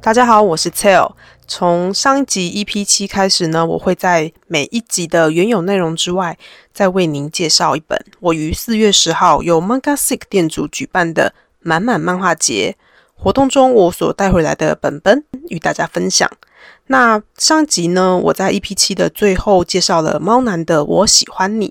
[0.01, 1.13] 大家好，我是 Tell。
[1.47, 6.39] 从上一集 EP 七开始呢，我会在每一集的原有内容之外，
[6.73, 12.77] 再为您介绍一本我于四月十号由 Manga Sick 店主举办的满满漫画节
[13.15, 16.31] 活动中，我所带回来的本本与大家分享。
[16.87, 21.69] 那上集呢，我在 EP 七的最后介绍了猫男的《我喜欢你》。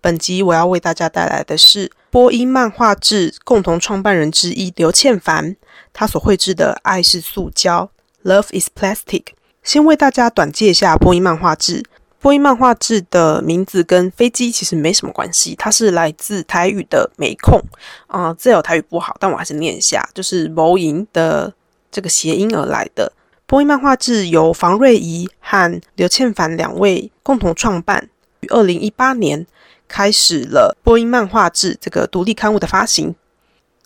[0.00, 5.56] 本集我要为大家带来的是波音漫画志共同创办人之一刘倩凡，
[5.92, 7.90] 他所绘制的《爱是塑胶》
[8.30, 9.24] （Love is Plastic）。
[9.62, 11.84] 先为大家短介一下波音漫画志。
[12.20, 17.60] 波音漫画志的名字跟飞机其实没什么关系，它是来自台语的“美控”
[18.08, 21.52] 啊，这有台语不好，但我还是念一下，就是“谋营”的
[21.92, 23.12] 这个谐音而来的。
[23.46, 28.08] 波音漫画志由房瑞仪和刘倩凡两位共同创办，
[28.40, 29.46] 于二零一八年。
[29.88, 33.14] 开始了波音漫画志这个独立刊物的发行。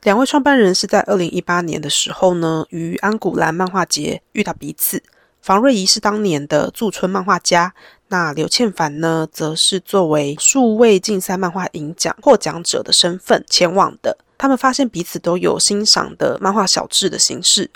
[0.03, 5.03] 两位创办人是在二零一八年的时候呢，于安古兰漫画节遇到彼此。
[5.41, 7.75] 房瑞仪是当年的驻村漫画家，
[8.09, 14.19] 那刘倩凡呢，则是作为数位竞赛漫画银奖获奖者的身份前往的。
[14.39, 17.71] 他们发现彼此都有欣赏的漫画小志的形式，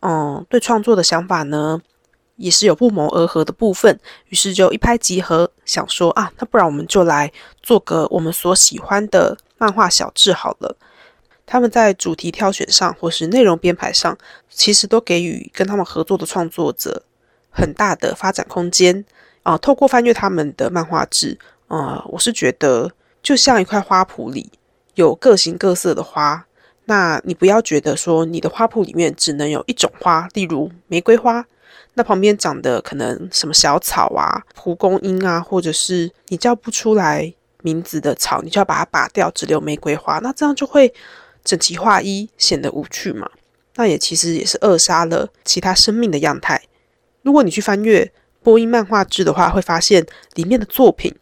[0.00, 1.80] 嗯，对创作的想法呢。
[2.36, 7.30] 也是有不谋而合的部分，于是就一拍即合，想说啊，那不然我们就来
[7.62, 10.76] 做个我们所喜欢的漫画小志好了。
[11.44, 14.16] 他们在主题挑选上或是内容编排上，
[14.48, 17.02] 其实都给予跟他们合作的创作者
[17.50, 19.04] 很大的发展空间
[19.42, 19.58] 啊。
[19.58, 22.90] 透过翻阅他们的漫画志啊，我是觉得
[23.22, 24.50] 就像一块花圃里
[24.94, 26.46] 有各形各色的花，
[26.86, 31.44] 那你不要觉得说你的花圃里面只能有一种花，例如玫瑰花。
[31.94, 37.32] 那旁边长的可能什么小草啊、蒲公英啊，或者是你叫不出来
[37.62, 40.18] 名字的草，你就要把它拔掉，只留玫瑰花。
[40.20, 40.92] 那这样就会
[41.44, 43.28] 整齐划一，显得无趣嘛？
[43.76, 46.62] 那也其实也是扼杀了其他生命的样态。
[47.22, 48.10] 如果你去翻阅
[48.42, 50.04] 波音漫画志的话，会发现
[50.34, 51.14] 里面的作品，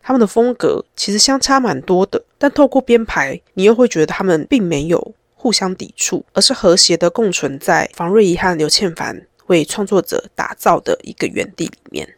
[0.00, 2.24] 他们的风格其实相差蛮多的。
[2.38, 9.26] 但透过编排，你又会觉得他们并没有互相抵触，而是和谐的共存在房瑞怡和刘倩凡。
[9.46, 12.16] 为创作者打造的一个园地里面，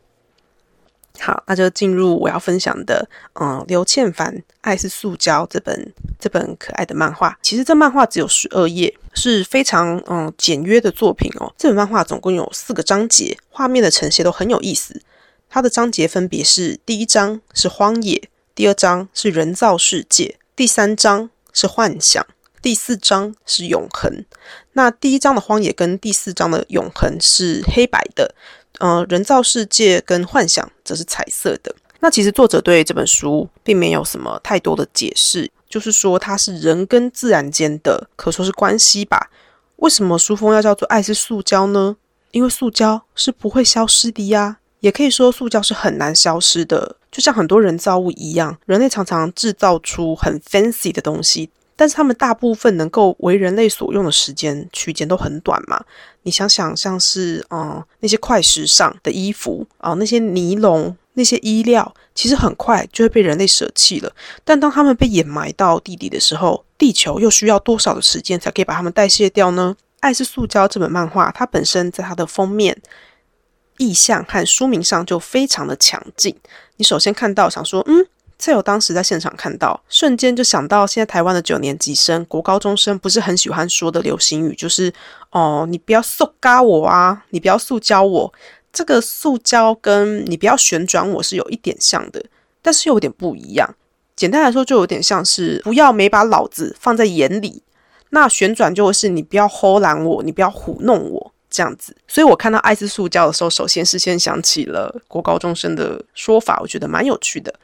[1.19, 3.09] 好，那就进入我要分享的，
[3.41, 7.39] 嗯，刘倩凡《爱是塑胶》这本这本可爱的漫画。
[7.43, 11.53] 其实这漫画只有十二页，是非常嗯简约的作品哦。
[11.57, 15.01] 这本漫画总共有四个章节，画面的呈现都很有意思。
[15.49, 22.27] 它的章节分别是：第一章是荒野，第二章是人造世界，第三章是幻想。
[22.67, 24.25] 第四章是永恒，
[24.73, 28.35] 那第一章的荒野跟第四章的永恒是黑白的，
[28.81, 31.73] 呃，人造世界跟幻想则是彩色的。
[32.01, 39.31] 那其实作者对这本书并没有什么太多的解释，就是说它是人跟自然间的，可说是关系吧。
[39.77, 41.97] 为什么书封要叫做“爱是塑胶”呢？
[42.33, 51.51] 因为塑胶是不会消失的呀，也可以说塑胶是很难消失的，就像很多人造物一样，人类常常制造出很 fancy 的东西。
[51.77, 55.81] 但是他们大部分能够为人类所用的时间区间都很短嘛。
[56.23, 64.13] 你想想，像是嗯那些快时尚的衣服啊，那些尼龙、那些衣料，其实很快就会被人类舍弃了。
[64.45, 69.77] 但当他们被掩埋到地底的时候，地球又需要多少的时间才可以把它们代谢掉呢？
[70.01, 72.81] 《爱是塑胶》这本漫画，它本身在它的封面。
[73.79, 76.35] 意象和书名上就非常的强劲。
[76.77, 78.07] 你首先看到，想说，嗯，
[78.39, 84.93] 这我当时在现场看到，瞬间就想到，现在台湾的九年级生、国高中生不是很喜欢说的流行语，就是
[85.31, 88.33] 哦，你不要塑嘎我啊，你不要塑胶我。
[88.73, 92.23] 这个塑胶跟你不要旋转我是有一点像的，
[92.61, 93.75] 但是又有点不一样。
[94.15, 97.63] 简单来说，就有点像是不要没把老子放在眼里。
[98.11, 101.33] 那旋转就是你不要唬懒我，你不要糊弄我。
[101.49, 107.55] 这样子，所以我看到爱是塑胶的时候，首先是先想起了国高中生的说法，我觉得蛮有趣的。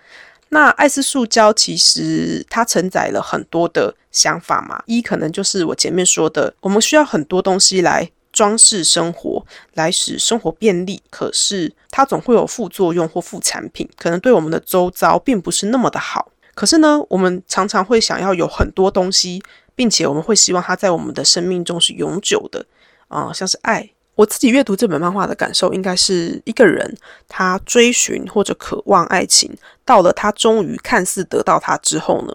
[0.55, 9.43] 那爱是塑胶其实它承载了很多的想法嘛，一可能就是我前面说的，我们需要很多东西来装饰生活，
[9.73, 16.31] 来使生活便利，可是它总会有副作用或副产品，可能对我们的周遭并不是那么的好。
[16.55, 19.43] 可是呢，我们常常会想要有很多东西，
[19.75, 22.67] 并且我们会希望它在我们的生命中是永久的。
[23.09, 26.95] 啊，像是爱，我自己阅读这本漫画的感受，应该是一个人
[27.29, 29.51] 他追寻或者渴望爱情，
[29.85, 32.35] 到了他终于看似得到它之后呢，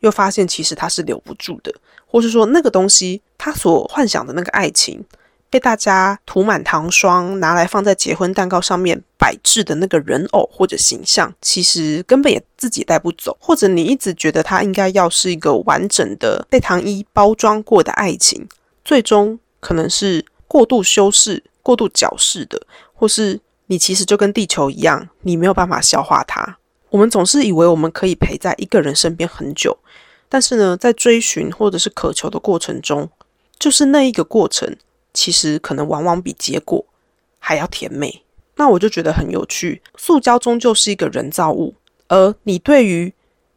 [0.00, 1.74] 又发现其实他是留不住的，
[2.06, 5.04] 或是说那个东西他所幻想的那个爱情，
[5.48, 18.48] 被大家涂满糖霜，拿来放在结婚蛋糕上面摆置的那个人偶或者形象，其实根本也自己带不走，或者你一直觉得他应该要是一个完整的被糖衣包装过的爱情，
[18.84, 19.38] 最终。
[19.62, 22.62] 可能是过度修饰、过度矫饰的，
[22.94, 26.56] 或是你其实就跟地球一样，你没有办法消化它。
[26.90, 29.78] 我们总是以为我们可以陪在一个人身边很久，
[30.28, 33.08] 但是呢，在追寻或者是渴求的过程中，
[33.58, 34.76] 就是那一个过程，
[35.14, 36.84] 其实可能往往比结果
[37.38, 38.22] 还要甜美。
[38.56, 39.80] 那我就觉得很有趣。
[39.96, 41.74] 塑胶终究是一个人造物，
[42.08, 43.12] 而你对于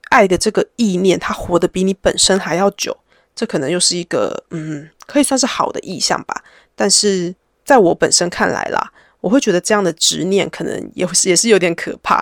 [0.09, 2.95] 爱的这个意念，它活得比你本身还要久。
[3.35, 6.43] 这可能又是一个嗯，可以算是好的意象吧。
[6.75, 7.33] 但是
[7.65, 8.93] 在我本身看来啦，
[9.23, 12.21] 我会觉得这样的执念可能也是也是有点可怕。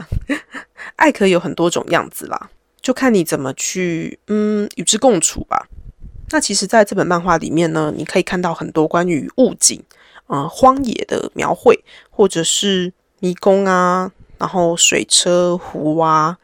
[0.98, 2.50] 爱可以有很多种样子啦，
[2.80, 5.68] 就看你怎么去嗯与之共处吧。
[6.30, 9.82] 那其实，在这本漫画里面呢，你可以看到很多关于物景、
[10.28, 16.38] 嗯荒野的描绘，或者是迷宫啊，然后水车、湖啊，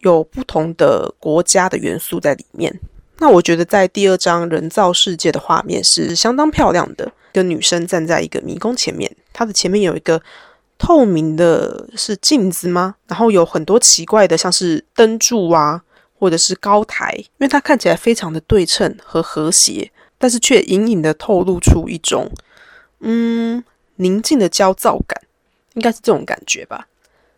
[0.00, 2.78] 有不同的国家的元素在里面。
[3.16, 10.20] 那我觉得在第二章人造世界的画面是相当漂亮的，一个女生站在一个迷宫前面，它的前面有一个
[10.76, 12.96] 透明的是镜子吗？
[13.06, 15.80] 然后有很多奇怪的像是灯柱啊，
[16.18, 22.28] 或者是高台，因为它看起来非常的对称和和谐，但是却隐隐的透露出一种
[22.98, 23.62] 嗯
[23.94, 25.22] 宁静的焦躁感，
[25.74, 26.88] 应该是这种感觉吧。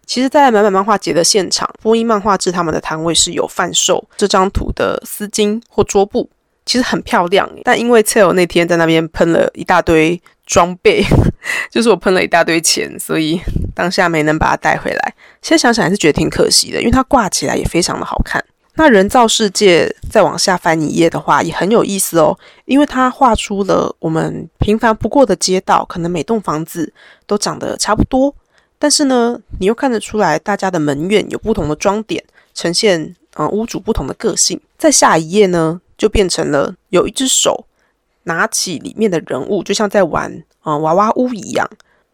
[0.07, 6.29] 其实，在满满漫画节的现场，波音漫画志他们的摊位是有贩售这张图的丝巾或桌布，
[6.65, 7.47] 其实很漂亮。
[7.63, 10.21] 但因为 t e l 那天在那边喷了一大堆
[10.51, 11.01] 装备，
[11.71, 13.41] 就是我喷了一大堆钱，所以
[13.73, 15.15] 当下没能把它带回来。
[15.41, 18.45] 现在想想还是觉得挺可惜的，因为它挂起来也非常的好看。
[18.75, 26.93] 那人造世界再往下翻一页的话，也很有意思哦，因为它画出了我们平凡不过的街道，可能每栋房子
[27.27, 28.35] 都长得差不多。
[28.79, 32.25] 但是呢，你又看得出来，大家的门院有不同的装点，
[32.55, 34.61] 呈现呃屋主不同的个性。
[34.79, 37.67] 在下一页呢，就变成了有一只手
[38.25, 41.69] 拿起里面的人物，就像在玩啊娃娃屋一样。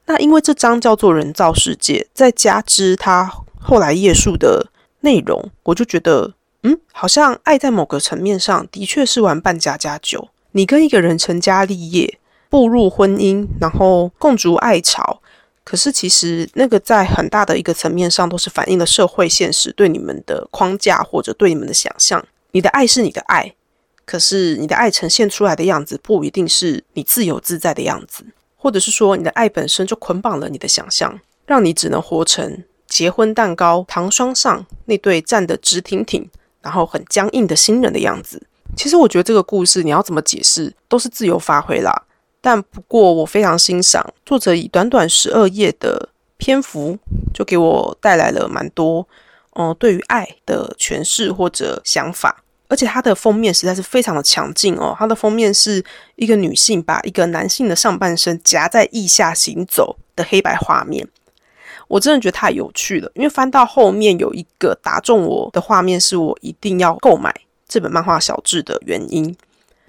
[0.07, 3.31] 那因为这张叫做人造世界，再加之它
[3.61, 4.71] 后来页数的
[5.01, 10.29] 内容，我就觉得，嗯，好像爱在某个层面上的确是玩扮家家酒。
[10.53, 12.19] 你跟一个人成家立业，
[12.49, 15.21] 步入婚姻，然后共筑爱巢。
[15.65, 22.25] 可是，其实那个在很大的一个层面上，都是反映了社会现实对你们的框架，或者对你们的想象。
[22.53, 23.53] 你的爱是你的爱，
[24.07, 28.25] 可是你的爱呈现出来的样子，不一定是你自由自在的样子，
[28.57, 36.31] 或者是说，你的爱本身就捆绑了你的想象，让你只能活成结婚蛋糕糖霜上那对站得直挺挺，
[36.63, 38.41] 然后很僵硬的新人的样子。
[38.77, 42.05] 其实，我觉得这个故事你要怎么解释，都是自由发挥啦。
[42.41, 46.97] 但不过，我非常欣赏作者以短短十二页的篇幅，
[47.35, 49.09] 就给我带来了蛮多，
[49.55, 52.45] 嗯，对于爱的诠释或者想法。
[52.69, 55.85] 而且它的封面实在是非常的强劲哦，它的封面是
[56.17, 61.07] 一个女性把一个男性的上半身夹在腋下行走的黑白画面。
[61.89, 67.33] 我真的觉得太有趣了，因为翻到后面有一个打中我的画面，是我一定要购买
[67.69, 69.37] 这本漫画小志的原因。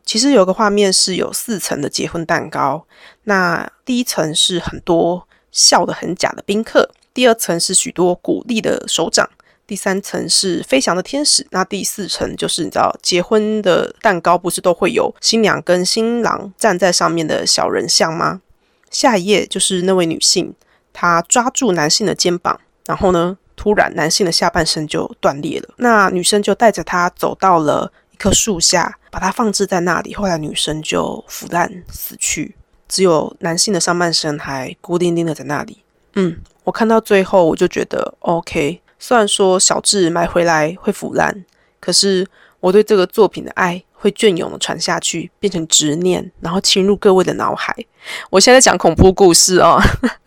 [0.05, 2.85] 其实有个画面是有四层的结婚蛋糕，
[3.23, 9.27] 那第一层是很多笑得很假的宾客，第二层是许多鼓励的手掌，
[9.67, 18.41] 第三层是飞翔的天使，那第四层就是你知道结婚的蛋糕不是都会有新娘跟新郎站在上面的小人像吗？
[18.89, 20.55] 下一页就是那位女性，
[20.93, 27.91] 她抓住男性的肩膀，然后呢，突然男性的下半身就断裂了，那女生就带着他走到了。
[28.09, 30.11] 一棵树下，把它放置在那里。
[30.15, 32.55] 后来女生就腐烂死去，
[32.89, 35.83] 只有男性的上半身还孤零零的在那里。
[36.15, 38.81] 嗯，我看到最后，我就觉得 OK。
[38.99, 41.45] 虽然说小智买回来会腐烂，
[41.79, 42.27] 可是
[42.59, 47.75] 我对这个作品的爱会隽永的传下去，变成执念，然后侵入各位的脑海。
[48.29, 49.79] 我现在讲恐怖故事哦，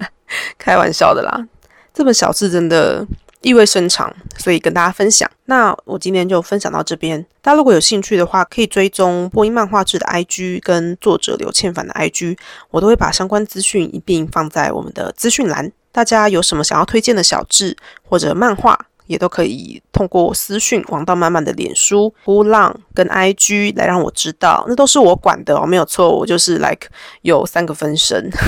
[0.59, 1.47] 开玩笑的啦。
[1.93, 3.07] 这本小智真的。
[3.43, 5.27] 意味深长，所以跟大家分享。
[5.47, 7.25] 那我今天就分享到这边。
[7.41, 12.37] 大家如果有兴趣的话，可以追踪播音漫画志的 IG 跟作者刘倩凡的 IG，
[12.71, 15.73] 我都会把相关资讯一并放在我们的资讯栏。
[15.93, 24.65] 大家有什么想要推荐的小志或者漫画，也都可以通过私讯王道漫漫的脸书、波浪跟 IG 来让我知道。
[24.69, 26.89] 那都是我管的哦，没有错，我就是 like
[27.23, 28.31] 有三个分身。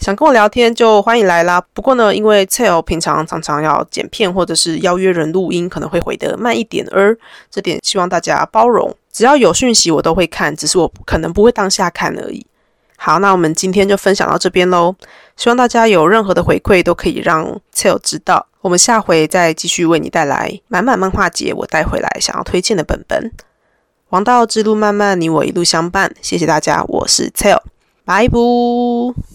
[0.00, 1.62] 想跟我聊天就欢迎来啦。
[1.74, 7.14] 不过呢，因为 Tell 平常常常要剪片或者是邀约人录音，可能会回得慢一点，而
[7.50, 8.96] 这点希望大家包容。
[9.12, 12.46] 只要有讯息我都会看，只是我可能不会当下看而已。
[13.02, 14.94] 好，那我们今天就分享到这边喽。
[15.34, 18.46] 希望大家有任何的回馈都可以让 Tell 知道。
[18.60, 23.32] 我们下回再继续为你带来满满漫画节，我带回来想要推荐的本本。
[24.10, 26.14] 王道之路漫漫，你我一路相伴。
[26.20, 27.62] 谢谢大家，我是 Tell，
[28.04, 29.29] 拜拜。